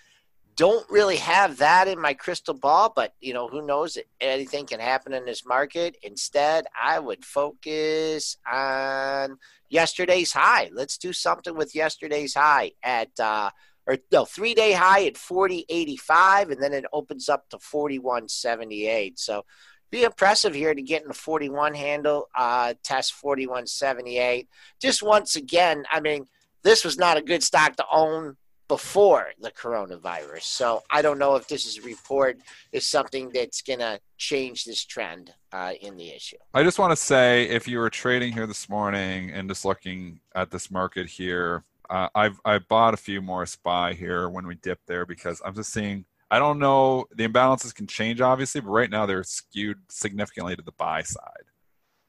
[0.60, 3.96] don't really have that in my crystal ball, but you know, who knows?
[4.20, 5.96] Anything can happen in this market.
[6.02, 9.38] Instead, I would focus on
[9.70, 10.68] yesterday's high.
[10.70, 13.48] Let's do something with yesterday's high at uh
[13.86, 19.18] or no, three day high at 40.85, and then it opens up to 41.78.
[19.18, 19.46] So
[19.90, 24.46] be impressive here to get in the 41 handle, uh, test 41.78.
[24.80, 26.26] Just once again, I mean,
[26.62, 28.36] this was not a good stock to own
[28.70, 30.42] before the coronavirus.
[30.42, 32.38] So I don't know if this is report
[32.70, 36.36] is something that's going to change this trend uh, in the issue.
[36.54, 40.20] I just want to say, if you were trading here this morning and just looking
[40.36, 44.54] at this market here, uh, I've I bought a few more SPY here when we
[44.54, 46.04] dipped there because I'm just seeing.
[46.32, 47.06] I don't know.
[47.16, 51.42] The imbalances can change, obviously, but right now they're skewed significantly to the buy side.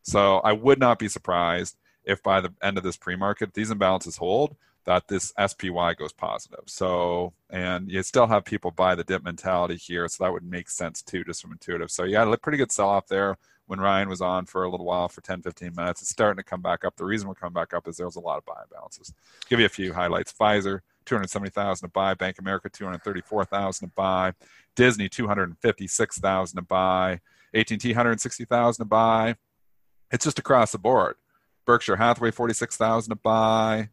[0.03, 4.17] So I would not be surprised if by the end of this pre-market these imbalances
[4.17, 6.63] hold that this SPY goes positive.
[6.65, 10.69] So, and you still have people buy the dip mentality here, so that would make
[10.69, 11.91] sense too, just from intuitive.
[11.91, 13.37] So, you had a pretty good sell off there
[13.67, 16.01] when Ryan was on for a little while for 10, 15 minutes.
[16.01, 16.95] It's starting to come back up.
[16.95, 19.13] The reason we're coming back up is there was a lot of buy imbalances.
[19.47, 24.33] Give you a few highlights Pfizer, 270,000 to buy, Bank America, 234,000 to buy,
[24.75, 27.21] Disney, 256,000 to buy,
[27.53, 29.35] AT&T, 160,000 to buy.
[30.11, 31.15] It's just across the board.
[31.71, 33.87] Berkshire Hathaway, 46,000 to buy.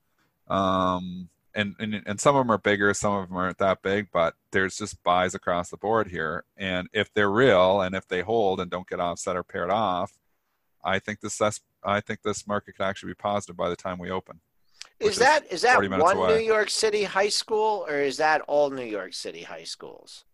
[0.48, 4.08] Um, and, and and some of them are bigger, some of them aren't that big,
[4.12, 6.42] but there's just buys across the board here.
[6.56, 10.18] And if they're real and if they hold and don't get offset or paired off,
[10.82, 11.40] I think this
[11.84, 14.40] I think this market could actually be positive by the time we open.
[14.98, 16.36] Is that is that one away.
[16.36, 20.24] New York City high school or is that all New York City high schools?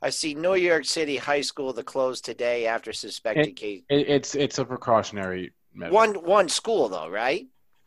[0.00, 3.82] I see New York City high school the close today after suspected case.
[3.88, 5.92] It, it's it's a precautionary measure.
[5.92, 7.46] One one school though, right?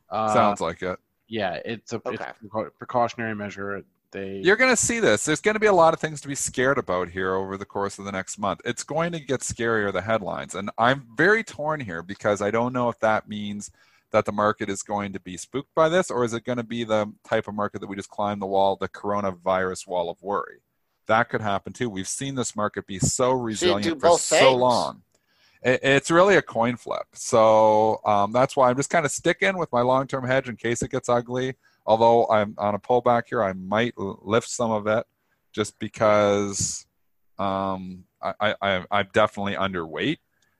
[0.09, 0.99] uh, Sounds like it.
[1.27, 3.83] yeah, it's a it's a precautionary measure.
[4.11, 5.25] They You're going to see this.
[5.25, 7.65] There's going to be a lot of things to be scared about here over the
[7.65, 8.61] course of the next month.
[8.63, 10.55] It's going to get scarier, the headlines.
[10.55, 13.69] And I'm very torn here because I don't know if that means
[14.11, 16.63] that the market is going to be spooked by this or is it going to
[16.63, 20.21] be the type of market that we just climb the wall, the coronavirus wall of
[20.21, 20.61] worry.
[21.07, 21.89] That could happen too.
[21.89, 25.03] We've seen this market be so do resilient for both so long.
[25.63, 27.07] It, it's really a coin flip.
[27.13, 30.55] So um, that's why I'm just kind of sticking with my long term hedge in
[30.55, 31.55] case it gets ugly
[31.87, 35.07] although I'm on a pullback here, I might lift some of it
[35.53, 36.85] just because
[37.39, 40.17] um, I, I, I'm definitely underweight.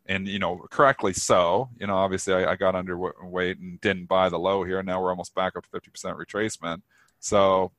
[0.09, 1.69] And, you know, correctly so.
[1.77, 4.81] You know, obviously I, I got underweight and didn't buy the low here.
[4.81, 6.81] Now we're almost back up to 50% retracement.
[7.19, 7.73] So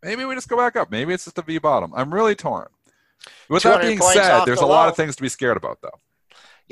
[0.00, 0.92] maybe we just go back up.
[0.92, 1.92] Maybe it's just a V bottom.
[1.96, 2.68] I'm really torn.
[3.48, 5.98] With that being said, there's the a lot of things to be scared about, though.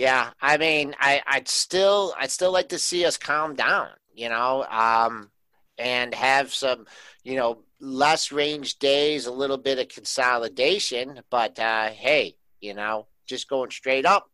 [0.01, 4.30] Yeah, I mean, I, I'd still, I'd still like to see us calm down, you
[4.30, 5.30] know, um,
[5.76, 6.86] and have some,
[7.22, 11.20] you know, less range days, a little bit of consolidation.
[11.28, 14.30] But uh, hey, you know, just going straight up,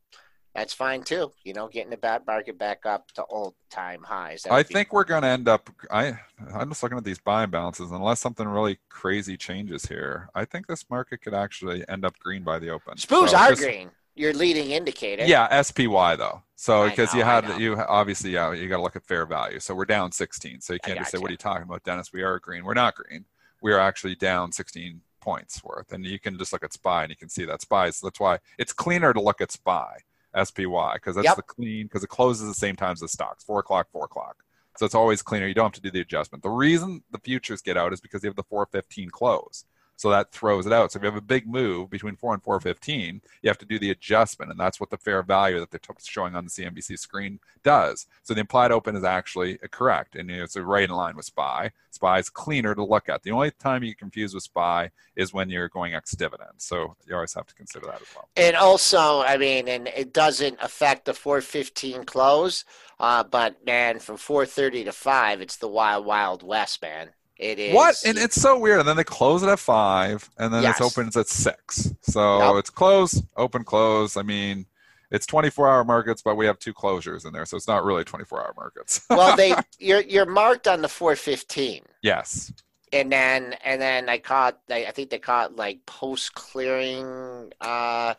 [0.54, 1.32] that's fine too.
[1.42, 4.46] You know, getting the bat market back up to old time highs.
[4.48, 5.68] I think we're going to end up.
[5.90, 6.16] I
[6.54, 7.90] I'm just looking at these buy balances.
[7.90, 12.44] Unless something really crazy changes here, I think this market could actually end up green
[12.44, 12.98] by the open.
[12.98, 13.90] Spoos So are just- green.
[14.16, 15.24] Your leading indicator.
[15.24, 16.42] Yeah, SPY though.
[16.56, 19.60] So because you had you obviously yeah you got to look at fair value.
[19.60, 20.62] So we're down 16.
[20.62, 21.22] So you can't just say gotcha.
[21.22, 22.12] what are you talking about, Dennis?
[22.12, 22.64] We are green.
[22.64, 23.26] We're not green.
[23.62, 27.10] We are actually down 16 points worth, and you can just look at SPY and
[27.10, 27.90] you can see that SPY.
[27.90, 29.98] So that's why it's cleaner to look at SPY
[30.44, 31.36] SPY because that's Yep.
[31.36, 34.42] the clean because it closes the same times as stocks, four o'clock, four o'clock.
[34.76, 35.46] So it's always cleaner.
[35.46, 36.42] You don't have to do the adjustment.
[36.42, 39.64] The reason the futures get out is because you have the 415 close.
[39.96, 40.92] So that throws it out.
[40.92, 43.78] So if you have a big move between 4 and 415, you have to do
[43.78, 44.50] the adjustment.
[44.50, 48.06] And that's what the fair value that they're showing on the CNBC screen does.
[48.22, 50.14] So the implied open is actually correct.
[50.14, 51.70] And it's right in line with SPY.
[51.90, 53.22] SPY is cleaner to look at.
[53.22, 56.50] The only time you get confused with SPY is when you're going ex dividend.
[56.58, 58.28] So you always have to consider that as well.
[58.36, 62.64] And also, I mean, and it doesn't affect the 415 close,
[63.00, 67.10] uh, but man, from 430 to 5, it's the wild, wild west, man.
[67.38, 67.74] It is.
[67.74, 67.96] What?
[68.06, 68.80] And it's so weird.
[68.80, 70.80] And then they close it at five, and then Yes.
[70.80, 71.92] it opens at six.
[72.02, 74.16] So it's close, open, close.
[74.16, 74.66] I mean,
[75.10, 78.04] it's 24 hour markets, but we have two closures in there, so it's not really
[78.04, 79.04] 24 hour markets.
[79.10, 81.82] well, they you're you're marked on the 415.
[82.02, 82.52] yes.
[82.92, 88.14] and then and then I caught I, I think they caught like post clearing uh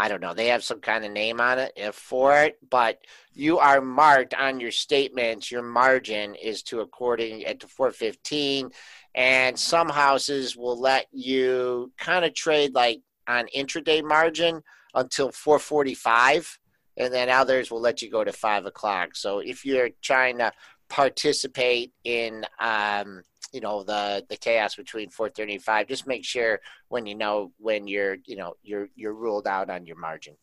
[0.00, 0.32] I don't know.
[0.32, 3.00] They have some kind of name on it for it, but
[3.34, 5.50] you are marked on your statements.
[5.50, 8.70] Your margin is to according at to 415,
[9.14, 14.62] and some houses will let you kind of trade like on intraday margin
[14.94, 16.58] until 445,
[16.96, 19.14] and then others will let you go to five o'clock.
[19.14, 20.50] So if you're trying to
[20.88, 23.20] participate in um,
[23.52, 27.52] you know the the chaos between 430 and 5 just make sure when you know
[27.58, 30.36] when you're you know you're you're ruled out on your margin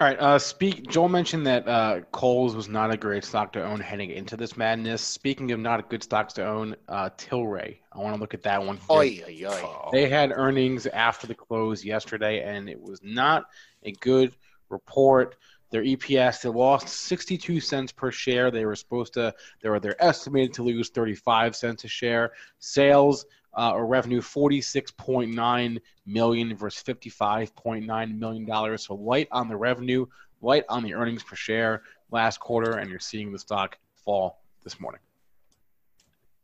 [0.00, 0.18] all right.
[0.18, 0.88] Uh, speak.
[0.88, 4.56] Joel mentioned that uh, Kohl's was not a great stock to own heading into this
[4.56, 5.00] madness.
[5.00, 7.76] Speaking of not good stocks to own, uh, Tilray.
[7.92, 8.80] I want to look at that one.
[8.90, 9.88] Oy, oy, oy.
[9.92, 13.44] They had earnings after the close yesterday, and it was not
[13.84, 14.34] a good
[14.68, 15.36] report.
[15.70, 18.50] Their EPS they lost 62 cents per share.
[18.50, 22.32] They were supposed to they were they're estimated to lose 35 cents a share.
[22.58, 28.86] Sales uh, or revenue 46.9 million versus 55.9 million dollars.
[28.86, 30.06] So light on the revenue,
[30.40, 34.80] light on the earnings per share last quarter, and you're seeing the stock fall this
[34.80, 35.00] morning.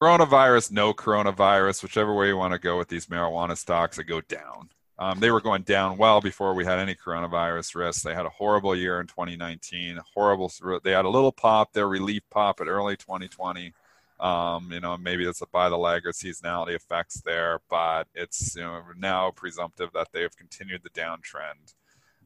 [0.01, 4.23] Coronavirus, no coronavirus, whichever way you want to go with these marijuana stocks, they go
[4.23, 4.71] down.
[5.01, 8.03] Um, they were going down well before we had any coronavirus risks.
[8.03, 9.99] They had a horrible year in 2019.
[10.15, 10.53] Horrible.
[10.85, 13.73] They had a little pop, their relief pop at early 2020.
[14.21, 18.61] Um, you know, maybe it's a by the or seasonality effects there, but it's you
[18.61, 21.75] know now presumptive that they've continued the downtrend.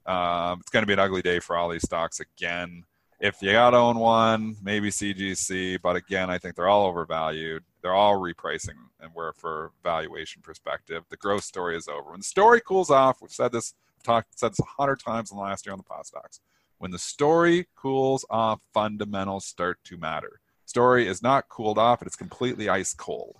[0.05, 2.83] Um, it's going to be an ugly day for all these stocks again.
[3.25, 7.65] If you got to own one, maybe CGC, but again, I think they're all overvalued.
[7.81, 11.05] They're all repricing, and we're for valuation perspective.
[11.09, 12.11] The growth story is over.
[12.11, 13.73] When the story cools off, we've said this,
[14.03, 16.41] talked said this a hundred times in the last year on the pot stocks.
[16.77, 20.41] When the story cools off, fundamentals start to matter.
[20.67, 23.37] Story is not cooled off; it's completely ice cold.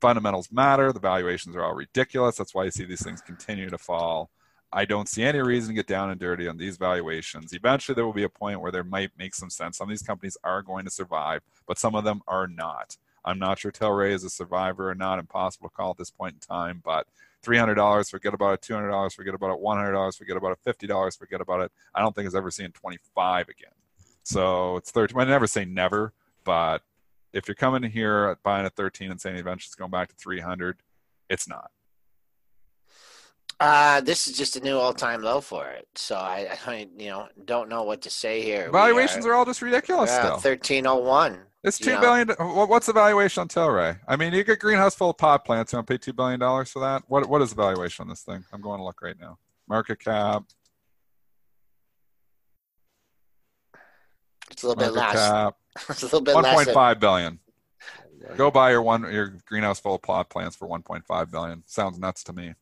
[0.00, 0.94] Fundamentals matter.
[0.94, 2.36] The valuations are all ridiculous.
[2.36, 4.30] That's why you see these things continue to fall.
[4.72, 7.52] I don't see any reason to get down and dirty on these valuations.
[7.52, 9.78] Eventually, there will be a point where there might make some sense.
[9.78, 12.96] Some of these companies are going to survive, but some of them are not.
[13.24, 15.18] I'm not sure Tilray is a survivor or not.
[15.18, 17.06] Impossible to call at this point in time, but
[17.44, 18.60] $300, forget about it.
[18.60, 19.62] $200, forget about it.
[19.62, 20.78] $100, forget about it.
[20.78, 21.72] $50, forget about it.
[21.94, 23.72] I don't think it's ever seen 25 again.
[24.22, 25.18] So it's 13.
[25.18, 26.12] I never say never,
[26.44, 26.82] but
[27.32, 30.78] if you're coming here buying a 13 and saying eventually it's going back to 300,
[31.28, 31.70] it's not.
[33.60, 37.28] Uh this is just a new all-time low for it so i, I you know
[37.44, 41.86] don't know what to say here Valuations are, all just ridiculous yeah, 1301 It's you
[41.86, 42.66] two know.
[42.66, 43.98] What's the valuation on Tilray?
[44.06, 45.72] I mean, you get greenhouse full of pot plants.
[45.72, 47.02] You want to pay two billion dollars for that?
[47.08, 48.44] What What is the valuation on this thing?
[48.52, 49.38] I'm going to look right now.
[49.68, 50.44] Market cap.
[54.50, 55.56] it's a little bit Market less cap.
[55.90, 57.40] it's a little bit One less point than- five billion.
[58.36, 61.62] Go buy your one your greenhouse full of pot plants for one point five billion.
[61.66, 62.54] Sounds nuts to me.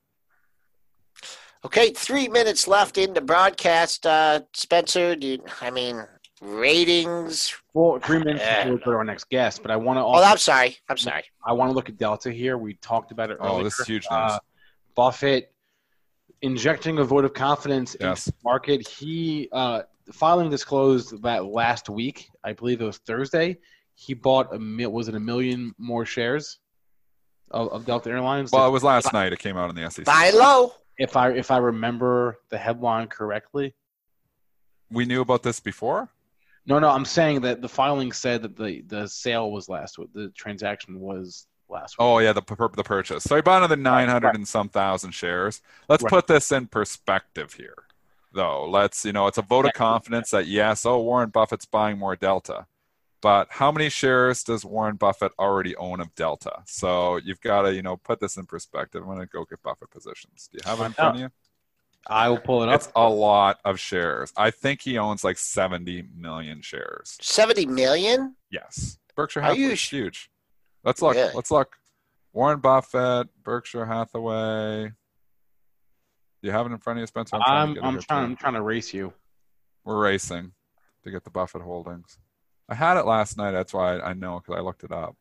[1.65, 4.07] Okay, three minutes left in the broadcast.
[4.07, 6.05] Uh, Spencer, do you, I mean
[6.43, 7.55] ratings?
[7.73, 8.65] Well, three minutes Yeah.
[8.65, 10.77] before we go to our next guest, but I want to Oh, I'm sorry.
[10.89, 11.25] I'm sorry.
[11.47, 12.59] I want to look at Delta here.
[12.59, 13.61] We talked about it earlier.
[13.61, 14.19] Oh, this is huge news.
[14.33, 14.39] Uh,
[14.95, 15.53] Buffett
[16.43, 18.27] injecting a vote of confidence Yes.
[18.27, 18.87] into the market.
[18.87, 23.57] He uh, filing disclosed that last week, I believe it was Thursday.
[23.95, 26.59] He bought a mil- was it a million more shares
[27.51, 28.51] of, of Delta Airlines?
[28.53, 29.33] Well, it was last night.
[29.33, 30.05] It came out in the SEC.
[30.05, 30.73] Buy low.
[30.99, 33.75] If I if I remember the headline correctly.
[34.91, 36.11] We knew about this before.
[36.67, 40.11] No, no, I'm saying that the filing said that the the sale was last week.
[40.15, 42.05] The transaction was last week.
[42.05, 43.25] Oh yeah, the the purchase.
[43.25, 44.35] So he bought another nine hundred right.
[44.37, 45.61] and some thousand shares.
[45.89, 46.11] Let's Right.
[46.11, 47.85] put this in perspective here,
[48.33, 48.69] though.
[48.69, 52.17] Let's you know, it's a vote of confidence that yes, oh Warren Buffett's buying more
[52.17, 52.67] Delta,
[53.25, 56.63] but how many shares does Warren Buffett already own of Delta?
[56.67, 59.01] So you've got to you know put this in perspective.
[59.03, 60.51] I'm gonna go get Buffett positions.
[60.53, 61.31] Do you have it in front of you?
[62.07, 62.75] I will pull it up.
[62.75, 64.31] It's a lot of shares.
[64.37, 67.17] I think he owns like seventy million shares.
[67.23, 68.37] 70 million?
[68.51, 70.31] Yes, Berkshire Are you Hathaway sh- huge.
[70.85, 71.15] Let's look.
[71.15, 71.33] Really?
[71.35, 71.77] Let's look.
[72.35, 74.89] Warren Buffett, Berkshire Hathaway.
[74.89, 74.93] Do
[76.43, 77.39] you have it in front of you, Spencer?
[77.43, 78.25] trying I'm get it I'm trying.
[78.25, 79.15] I'm trying to race you.
[79.83, 80.53] We're racing
[81.05, 82.19] to get the Buffett holdings.
[82.69, 83.53] I had it last night.
[83.53, 85.17] That's why I know because I looked it up.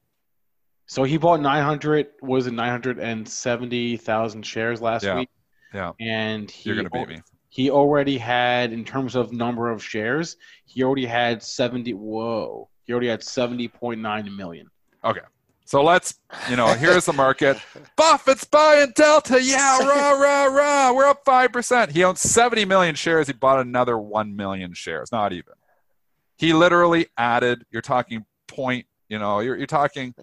[0.85, 5.19] So he bought 900 was it 970,000 shares last Yeah.
[5.19, 5.29] week,
[5.73, 7.21] Yeah, and he you're gonna beat me.
[7.49, 11.93] he already had in terms of number of shares, he already had 70.
[11.93, 14.69] Whoa, he already had 70.9 million.
[15.03, 15.21] Okay.
[15.65, 16.15] So let's,
[16.49, 17.57] you know, here's the market.
[17.95, 19.41] Buffett's buying Delta.
[19.41, 20.91] Yeah, rah, rah, rah.
[20.93, 21.89] We're up 5%.
[21.91, 23.27] He owns 70 million shares.
[23.27, 25.09] He bought another 1 million shares.
[25.11, 25.53] Not even.
[26.37, 30.13] He literally added, you're talking point, You know, you're, you're talking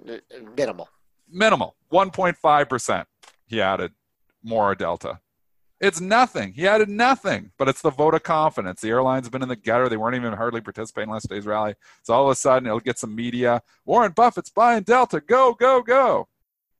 [0.56, 0.88] Minimal.
[1.28, 1.76] minimal.
[1.92, 3.04] 1.5%
[3.46, 3.92] he added
[4.42, 5.20] more delta.
[5.80, 6.52] It's nothing.
[6.52, 8.80] He added nothing but it's the vote of confidence.
[8.80, 9.88] The airline's been in the gutter.
[9.88, 11.74] They weren't even hardly participating last day's rally.
[12.02, 13.62] So all of a sudden it'll get some media.
[13.86, 15.20] Warren buffett's buying delta.
[15.20, 16.28] Go go go.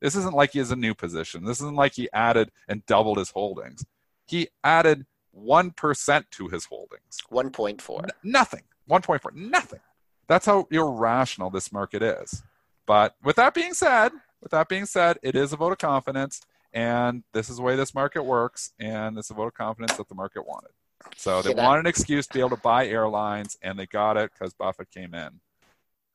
[0.01, 1.43] This isn't like he has a new position.
[1.45, 3.85] This isn't like he added and doubled his holdings.
[4.27, 5.05] He added
[5.37, 7.17] 1% to his holdings.
[7.31, 8.03] 1.4.
[8.03, 9.79] N- nothing 1.4 nothing.
[10.27, 12.43] That's how irrational this market is.
[12.85, 14.11] But with that being said
[14.41, 16.41] with that being said it is a vote of confidence
[16.73, 20.09] and this is the way this market works and it's a vote of confidence that
[20.09, 20.71] the market wanted.
[21.15, 24.31] So they wanted an excuse to be able to buy airlines and they got it
[24.33, 25.39] because buffett came in.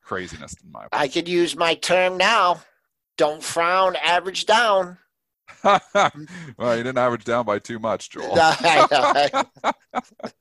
[0.03, 2.61] Craziness in my I could use my term now.
[3.17, 4.97] Don't frown, average down.
[5.63, 8.33] well you didn't average down by too much joel.
[8.37, 9.71] I know.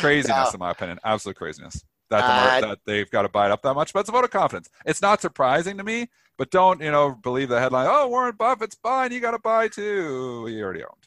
[0.00, 0.50] craziness No.
[0.54, 2.20] in my opinion absolute craziness that,
[2.60, 4.24] the Uh, that they've got to buy it up that much but it's a vote
[4.24, 8.08] of confidence it's not surprising to me but don't you know believe the headline oh
[8.08, 11.06] warren buffett's buying you got to buy too he already owned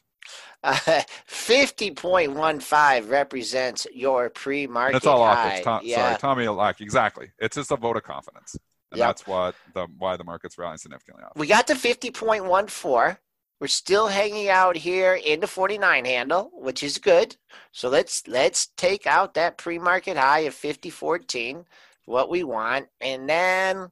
[0.64, 0.74] Uh,
[1.28, 5.60] 50.15 represents your pre-market it's all high.
[5.62, 5.96] Tom, yeah.
[5.96, 8.56] sorry tommy Lack, exactly it's just a vote of confidence
[8.92, 9.08] and Yep.
[9.08, 13.16] that's what the why the market's rallying significantly off We got to 50.14.
[13.60, 17.36] We're still hanging out here in the 49 handle, which is good.
[17.72, 21.64] So let's let's take out that pre-market high of 50.14,
[22.04, 23.90] what we want, and then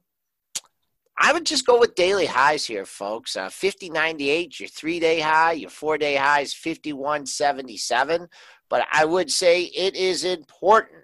[1.17, 3.37] I would just go with daily highs here, folks.
[3.37, 8.27] Uh, 50.98, your three-day high, your four-day high is 51.77.
[8.69, 11.03] But I would say it is important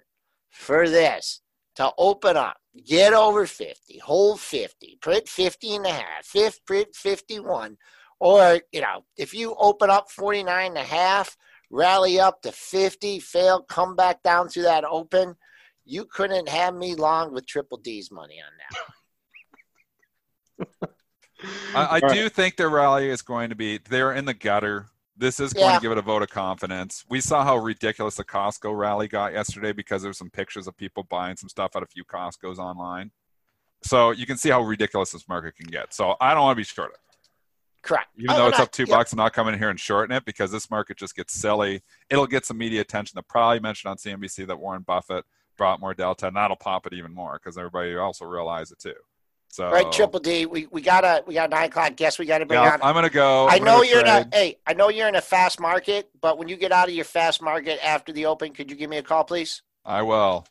[0.50, 1.40] for this
[1.76, 6.94] to open up, get over 50, hold 50, put 50 and a half, fifth, put
[6.94, 7.78] 51.
[8.22, 11.36] Or, you know, if you open up 49 and a half,
[11.70, 15.34] rally up to 50, fail, come back down to that open,
[15.84, 18.52] you couldn't have me long with triple D's money on
[20.60, 20.88] that.
[21.74, 22.14] I, I All right.
[22.14, 24.86] do think their rally is going to be they're in the gutter.
[25.16, 25.78] This is going Yeah.
[25.78, 27.04] to give it a vote of confidence.
[27.10, 31.02] We saw how ridiculous the Costco rally got yesterday because there's some pictures of people
[31.02, 33.10] buying some stuff at a few Costco's online.
[33.82, 35.92] So you can see how ridiculous this market can get.
[35.92, 37.11] So I don't want to be short it.
[37.82, 38.08] Correct.
[38.16, 38.96] Even Oh, though it's no, up two yeah.
[38.96, 41.82] bucks, I'm not coming in here and shorting it because this market just gets silly.
[42.08, 43.16] It'll get some media attention.
[43.16, 45.24] They'll probably mention on CNBC that Warren Buffett
[45.58, 48.94] brought more delta, and that'll pop it even more because everybody also realize it too.
[49.48, 50.46] So Right, triple D.
[50.46, 51.94] We we gotta we got nine o'clock.
[51.96, 52.82] Guess we gotta bring yeah, on.
[52.82, 53.46] I'm gonna go.
[53.48, 54.56] I I'm gonna know you're in a hey.
[54.66, 57.42] I know you're in a fast market, but when you get out of your fast
[57.42, 59.60] market after the open, could you give me a call, please?
[59.84, 60.14] I will.
[60.14, 60.46] All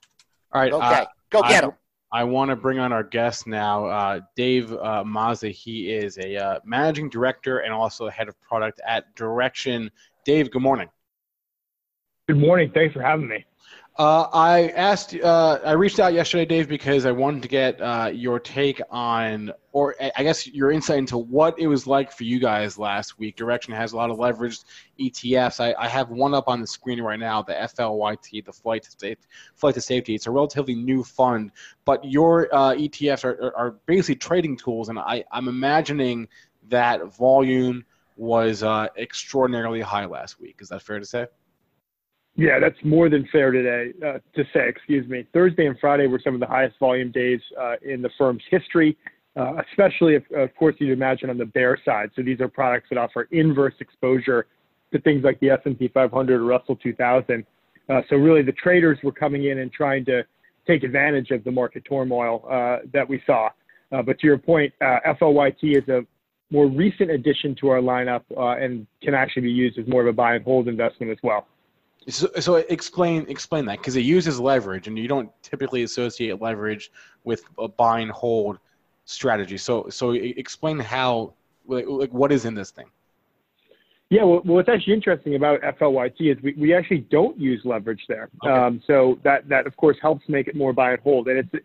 [0.53, 0.71] right.
[0.71, 1.73] Okay, uh, go get I- him.
[2.13, 5.49] I want to bring on our guest now, uh, Dave uh, Mazza.
[5.49, 9.89] He is a uh, managing director and also head of product at Direxion.
[10.25, 10.89] Dave, good morning.
[12.27, 12.69] Good morning.
[12.73, 13.45] Thanks for having me.
[14.01, 18.09] Uh, I asked, uh, I reached out yesterday, Dave, because I wanted to get uh,
[18.11, 22.39] your take on, or I guess your insight into what it was like for you
[22.39, 23.37] guys last week.
[23.37, 24.65] Direxion has a lot of leveraged
[24.99, 25.59] ETFs.
[25.59, 28.89] I, I have one up on the screen right now, the FLYT, the Flight to
[28.89, 29.27] Safety.
[29.53, 30.15] Flight to Safety.
[30.15, 31.51] It's a relatively new fund,
[31.85, 36.27] but your uh, ETFs are, are, are basically trading tools, and I, I'm imagining
[36.69, 37.85] that volume
[38.17, 40.57] was uh, extraordinarily high last week.
[40.59, 41.27] Is that fair to say?
[42.35, 44.67] Yeah, that's more than fair today uh, to say.
[44.69, 45.27] Excuse me.
[45.33, 48.97] Thursday and Friday were some of the highest volume days uh, in the firm's history,
[49.35, 52.09] uh, especially if, of course, you'd imagine on the bear side.
[52.15, 54.47] So these are products that offer inverse exposure
[54.93, 57.45] to things like the S&P 500 or Russell 2000.
[57.89, 60.23] Uh, so really, the traders were coming in and trying to
[60.65, 63.49] take advantage of the market turmoil uh, that we saw.
[63.91, 66.01] Uh, but to your point, FLYT is a
[66.49, 68.23] more recent addition to our lineup
[68.61, 71.47] and can actually be used as more of a buy and hold investment as well.
[72.09, 76.91] So, so explain explain that because it uses leverage, and you don't typically associate leverage
[77.23, 78.57] with a buy and hold
[79.05, 79.57] strategy.
[79.57, 81.33] So, so explain how,
[81.67, 82.87] like, like what is in this thing?
[84.09, 88.29] Yeah, well, what's actually interesting about FLYT is we, we actually don't use leverage there.
[88.43, 88.51] Okay.
[88.53, 91.29] Um, so that, that, of course, helps make it more buy and hold.
[91.29, 91.63] And it's, it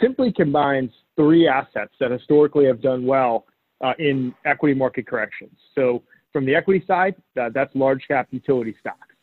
[0.00, 3.46] simply combines three assets that historically have done well
[3.80, 5.56] uh, in equity market corrections.
[5.76, 9.13] So from the equity side, uh, that's large cap utility stocks.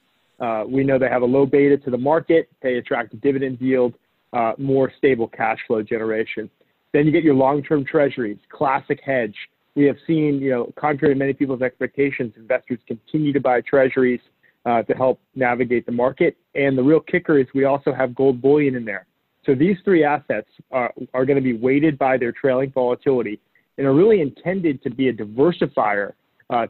[0.42, 3.94] Uh, we know they have a low beta to the market, they attract dividend yield,
[4.34, 6.50] uh, more stable cash flow generation.
[6.94, 9.36] Then you get your long-term treasuries, classic hedge.
[9.76, 14.20] We have seen, you know, contrary to many people's expectations, investors continue to buy treasuries
[14.66, 16.36] uh, to help navigate the market.
[16.56, 19.06] And the real kicker is we also have gold bullion in there.
[19.46, 23.39] So these three assets are, to be weighted by their trailing volatility
[23.78, 26.14] and are really intended to be a diversifier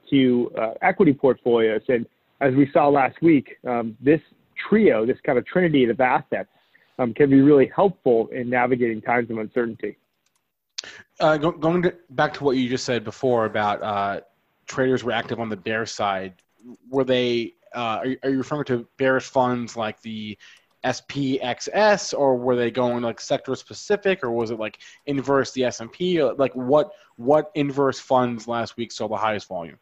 [0.09, 0.51] to
[0.81, 1.81] equity portfolios.
[1.87, 2.05] And
[2.41, 4.19] as we saw last week, um, this
[4.67, 6.49] trio, this kind of trinity of assets,
[6.99, 9.97] um, can be really helpful in navigating times of uncertainty.
[11.19, 14.21] Uh, go, going to, back to what you just said before about uh,
[14.65, 16.33] traders were active on the bear side.
[16.89, 17.53] Were they?
[17.73, 20.37] Uh, are, are, you referring to bearish funds like the
[20.83, 25.79] SPXS, or were they going like sector specific, or was it like inverse the S
[25.79, 26.21] and P?
[26.23, 29.77] Like what what inverse funds last week saw the highest volume?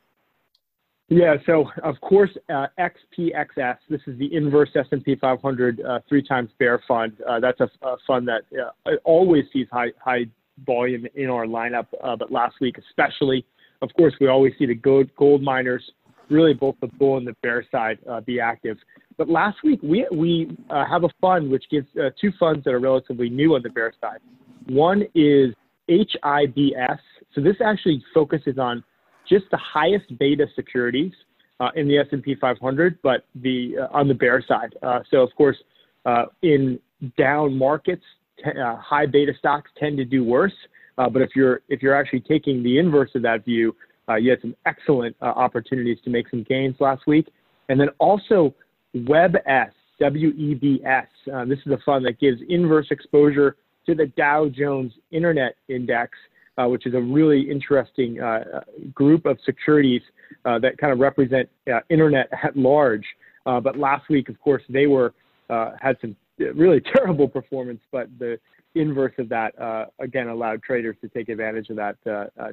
[1.09, 3.77] Yeah, so of course, uh, SPXS.
[3.89, 7.13] This is the inverse S&P 500 uh, three times bear fund.
[7.27, 10.25] Uh, that's a, a, fund that uh, always sees high high
[10.67, 13.43] volume in our lineup, uh, but last week especially.
[13.81, 15.83] Of course, we always see the gold gold miners,
[16.29, 18.77] really both the bull and the bear side, uh, be active.
[19.17, 21.87] But last week we we have a fund which gives
[22.21, 24.19] two funds that are relatively new on the bear side.
[24.67, 25.55] One is
[25.89, 26.99] HIBS.
[27.33, 28.83] So this actually focuses on
[29.29, 31.13] just the highest beta securities
[31.59, 34.75] uh, in the S&P 500, but the uh, on the bear side.
[34.81, 35.57] Uh, so of course,
[36.05, 36.79] uh, in
[37.17, 38.03] down markets,
[38.37, 40.53] t- uh, high beta stocks tend to do worse.
[40.97, 43.75] Uh, but if you're if you're actually taking the inverse of that view,
[44.19, 47.27] you had some excellent opportunities to make some gains last week.
[47.69, 48.55] And then also
[48.95, 49.69] WebS,
[49.99, 51.07] W-E-B-S.
[51.47, 53.55] this is a fund that gives inverse exposure
[53.85, 56.17] to the Dow Jones Internet Index
[56.59, 58.61] uh, which is a really interesting uh,
[58.93, 60.01] group of securities
[60.45, 63.05] uh, that kind of represent uh, internet at large.
[63.45, 65.13] Uh, but last week, of course, they were
[65.49, 68.37] uh, had some really terrible performance, but the
[68.75, 69.53] inverse of that
[69.99, 71.97] again allowed traders to take advantage of that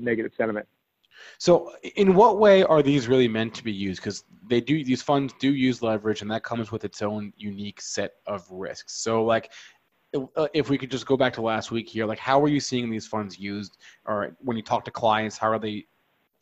[0.01, 0.67] negative sentiment.
[1.39, 4.01] So, in what way are these really meant to be used?
[4.01, 7.81] Because they do; these funds do use leverage, and that comes with its own unique
[7.81, 8.95] set of risks.
[8.95, 9.53] So, like,
[10.55, 12.91] if we could just go back to last week here, like how are you seeing
[12.91, 15.87] these funds used, or when you talk to clients, how are they,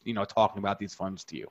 [0.04, 1.48] you know, talking about these funds to you?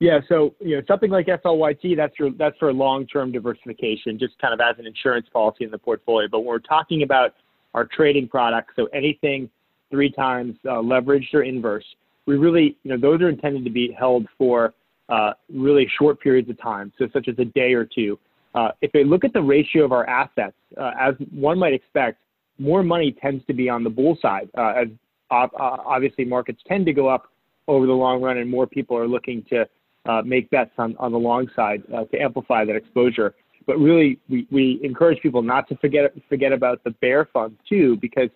[0.00, 4.54] Yeah, so you know something like FLYT, that's for that's for long-term diversification, just kind
[4.54, 6.26] of as an insurance policy in the portfolio.
[6.26, 7.34] But when we're talking about
[7.74, 9.50] our trading products, so anything
[9.90, 11.84] three times uh, leveraged or inverse,
[12.24, 14.72] we really, you know, those are intended to be held for
[15.10, 18.18] uh, really short periods of time, so such as a day or two.
[18.54, 22.18] Uh, if they look at the ratio of our assets, uh, as one might expect,
[22.58, 24.88] more money tends to be on the bull side, uh, as
[25.30, 27.30] obviously markets tend to go up
[27.68, 29.68] over the long run, and more people are looking to
[30.06, 33.34] uh, make bets on, on the long side uh, to amplify that exposure.
[33.66, 37.96] But really, we, we encourage people not to forget forget about the bear fund too,
[38.00, 38.30] because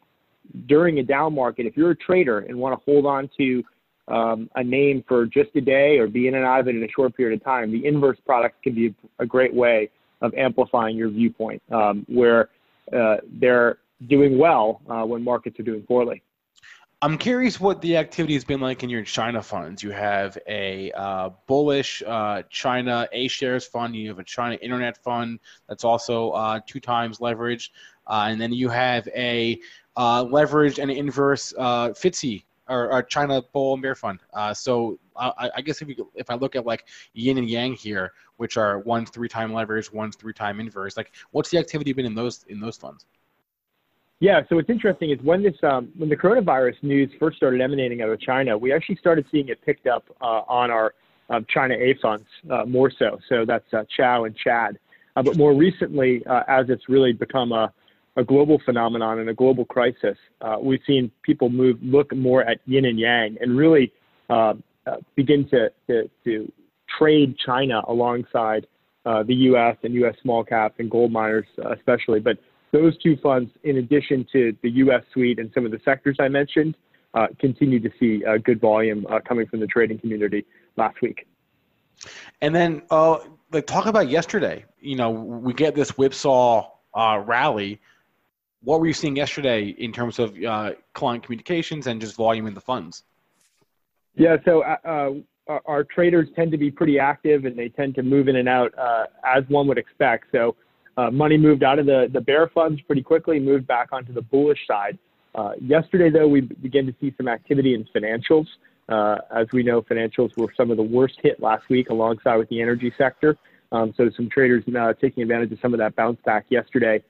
[0.66, 3.64] during a down market, if you're a trader and want to hold on to
[4.08, 6.84] um, a name for just a day or be in and out of it in
[6.84, 9.90] a short period of time, the inverse product can be a great way
[10.24, 12.48] of amplifying your viewpoint, um, where
[12.92, 16.22] uh, they're doing well uh, when markets are doing poorly.
[17.02, 19.82] I'm curious what the activity has been like in your China funds.
[19.82, 23.94] You have a uh, bullish uh, China A shares fund.
[23.94, 27.68] You have a China Internet fund that's also uh, two times leveraged,
[28.06, 29.60] uh, and then you have a
[29.96, 34.20] uh, leveraged and inverse uh, FTSE or, or, China Bull and Bear Fund.
[34.54, 38.12] so I, I, guess if you, if I look at like yin and yang here,
[38.36, 42.06] which are one three time leverage, one three time inverse, like what's the activity been
[42.06, 43.06] in those in those funds?
[44.20, 48.00] Yeah, so what's interesting is when this um, when the coronavirus news first started emanating
[48.00, 50.94] out of China, we actually started seeing it picked up uh, on our
[51.30, 53.18] um, China A funds uh, more so.
[53.28, 54.78] So that's uh, CHAU and Chad.
[55.16, 57.72] Uh, but more recently, uh, as it's really become a,
[58.16, 62.58] a global phenomenon and a global crisis, uh, we've seen people move look more at
[62.66, 63.92] yin and yang and really
[64.30, 64.54] uh,
[65.16, 66.50] begin to, to, to
[66.98, 68.66] trade China alongside
[69.06, 69.76] uh, the U.S.
[69.82, 70.14] and U.S.
[70.22, 72.20] small caps and gold miners, uh, especially.
[72.20, 72.38] But
[72.72, 75.02] those two funds, in addition to the U.S.
[75.12, 76.76] suite and some of the sectors I mentioned,
[77.14, 80.44] uh, continue to see uh, good volume uh, coming from the trading community
[80.76, 81.26] last week.
[82.40, 84.64] And then, like, talk about yesterday.
[84.80, 87.80] You know, we get this whipsaw rally.
[88.64, 90.34] What were you seeing yesterday in terms of
[90.94, 93.04] client communications and just volume in the funds?
[94.16, 94.76] Yeah, so uh,
[95.48, 98.48] uh, our traders tend to be pretty active and they tend to move in and
[98.48, 100.26] out uh, as one would expect.
[100.32, 100.56] So
[100.96, 104.22] uh, money moved out of the, the bear funds pretty quickly, moved back onto the
[104.22, 104.98] bullish side.
[105.34, 108.46] Uh, yesterday, though, we began to see some activity in financials.
[108.88, 112.48] Uh, as we know, financials were some of the worst hit last week alongside with
[112.48, 113.36] the energy sector.
[113.72, 114.62] Um, so some traders
[115.00, 117.02] taking advantage of some of that bounce back yesterday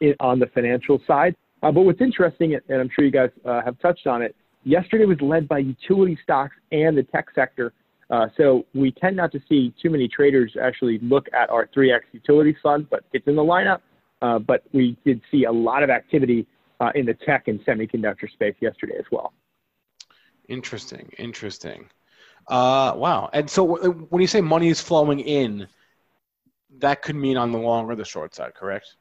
[0.00, 1.34] in, on the financial side.
[1.60, 4.34] but what's interesting, and I'm sure you guys have touched on it,
[4.66, 7.72] Yesterday was led by utility stocks and the tech sector.
[8.10, 12.00] Uh, so we tend not to see too many traders actually look at our 3X
[12.10, 13.80] utilities fund, but it's in the lineup.
[14.22, 16.48] Uh, but we did see a lot of activity
[16.80, 19.32] uh, in the tech and semiconductor space yesterday as well.
[20.48, 21.88] Interesting, interesting.
[22.48, 23.30] Uh, wow.
[23.32, 25.68] And so when you say money is flowing in,
[26.78, 28.96] that could mean on the long or the short side, correct?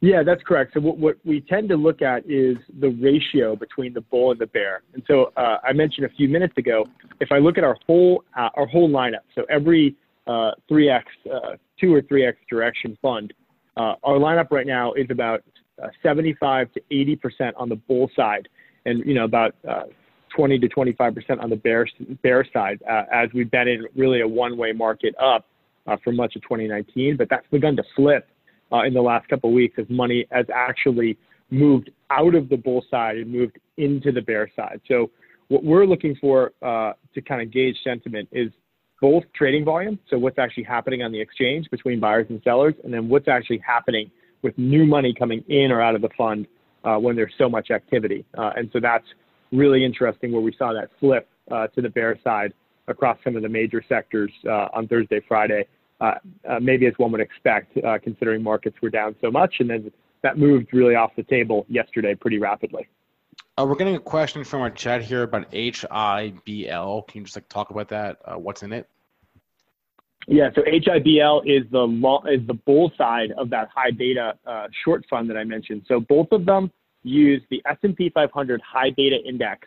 [0.00, 0.72] Yeah, that's correct.
[0.72, 4.40] So what, what we tend to look at is the ratio between the bull and
[4.40, 4.82] the bear.
[4.94, 6.86] And so uh, I mentioned a few minutes ago,
[7.20, 9.94] if I look at our whole uh, our whole lineup, so every
[10.26, 13.34] uh, 3x, uh, two or 3x Direxion fund,
[13.76, 15.42] uh, our lineup right now is about
[15.82, 18.48] uh, 75 to 80 percent on the bull side,
[18.86, 19.54] and you know about
[20.34, 21.86] 20 to 25 percent on the bear
[22.22, 22.80] bear side,
[23.12, 25.44] as we've been in really a one-way market up
[26.02, 27.18] for much of 2019.
[27.18, 28.26] But that's begun to flip
[28.72, 31.18] uh, in the last couple of weeks as money has actually
[31.50, 34.80] moved out of the bull side and moved into the bear side.
[34.86, 35.10] So
[35.48, 38.50] what we're looking for uh, to kind of gauge sentiment is
[39.00, 42.92] both trading volume, so what's actually happening on the exchange between buyers and sellers, and
[42.92, 44.10] then what's actually happening
[44.42, 46.46] with new money coming in or out of the fund
[46.84, 48.24] uh, when there's so much activity.
[48.36, 49.06] Uh, and so that's
[49.52, 52.52] really interesting where we saw that flip uh, to the bear side
[52.88, 55.66] across some of the major sectors uh, on Thursday, Friday,
[56.60, 59.56] maybe as one would expect, uh, considering markets were down so much.
[59.60, 62.88] And then that moved really off the table yesterday pretty rapidly.
[63.58, 67.08] Uh, we're getting a question from our chat here about HIBL.
[67.08, 68.18] Can you just like talk about that?
[68.24, 68.88] Uh, what's in it?
[70.26, 74.66] Yeah, so HIBL is the long, is the bull side of that high beta uh,
[74.84, 75.82] short fund that I mentioned.
[75.88, 76.70] So both of them
[77.02, 79.66] use the S&P 500 high beta index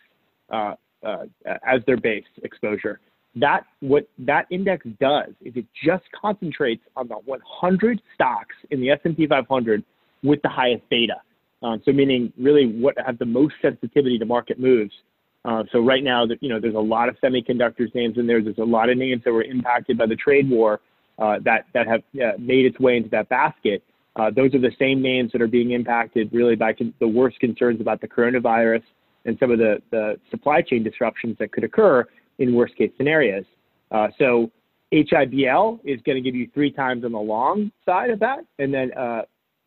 [0.52, 3.00] as their base exposure
[3.36, 8.92] that what that index does is it just concentrates on the 100 stocks in the
[8.92, 9.84] S&P 500
[10.24, 11.16] with the highest beta.
[11.64, 14.92] Um, so meaning really what have the most sensitivity to market moves.
[15.46, 18.42] Uh, so right now, you know, there's a lot of semiconductors names in there.
[18.42, 20.80] There's a lot of names that were impacted by the trade war
[21.20, 23.84] uh, that that have uh, made its way into that basket.
[24.16, 27.40] Uh, those are the same names that are being impacted really by con- the worst
[27.40, 28.84] concerns about the coronavirus
[29.26, 32.06] and some of the, the supply chain disruptions that could occur
[32.40, 33.46] in worst case scenarios.
[33.92, 34.52] Uh, so
[34.92, 38.74] HIBL is going to give you three times on the long side of that, and
[38.74, 39.24] then uh,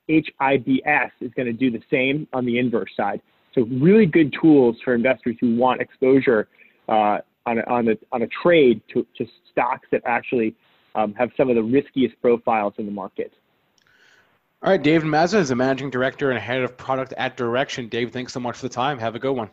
[0.09, 3.21] HIBS is going to do the same on the inverse side.
[3.55, 6.49] So really good tools for investors who want exposure
[6.89, 10.55] uh, on, a, on, a, on a trade to, to stocks that actually
[10.95, 13.33] um, have some of the riskiest profiles in the market.
[14.63, 17.91] All right, David Mazza is the managing director and head of product at Direxion.
[17.91, 18.99] Dave, thanks so much for the time.
[18.99, 19.51] Have a good one.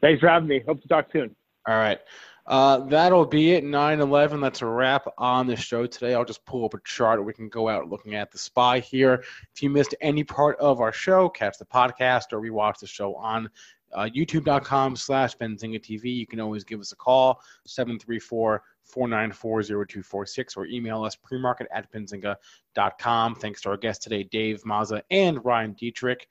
[0.00, 0.62] Thanks for having me.
[0.66, 1.34] Hope to talk soon.
[1.66, 2.00] All right.
[2.46, 3.62] Uh, that'll be it.
[3.62, 4.40] 9 11.
[4.40, 6.14] That's a wrap on the show today.
[6.14, 7.22] I'll just pull up a chart.
[7.22, 9.22] We can go out looking at the SPY here.
[9.54, 13.14] If you missed any part of our show, catch the podcast or rewatch the show
[13.16, 13.50] on
[13.92, 16.14] uh, youtube.com slash benzinga TV.
[16.14, 21.90] You can always give us a call, 734 494 0246, or email us premarket at
[21.92, 23.34] benzinga.com.
[23.34, 26.22] Thanks to our guests today, Dave Mazza and Ryan Detrick.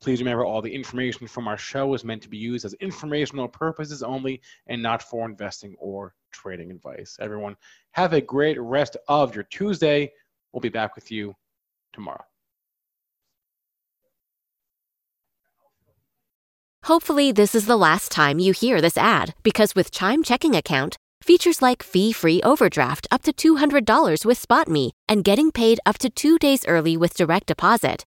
[0.00, 3.46] Please remember all the information from our show is meant to be used as informational
[3.46, 7.18] purposes only and not for investing or trading advice.
[7.20, 7.54] Everyone,
[7.90, 10.10] have a great rest of your Tuesday.
[10.52, 11.34] We'll be back with you
[11.92, 12.24] tomorrow.
[16.84, 20.96] Hopefully, this is the last time you hear this ad because with Chime Checking Account,
[21.22, 26.08] features like fee free overdraft up to $200 with SpotMe and getting paid up to
[26.08, 28.06] two days early with direct deposit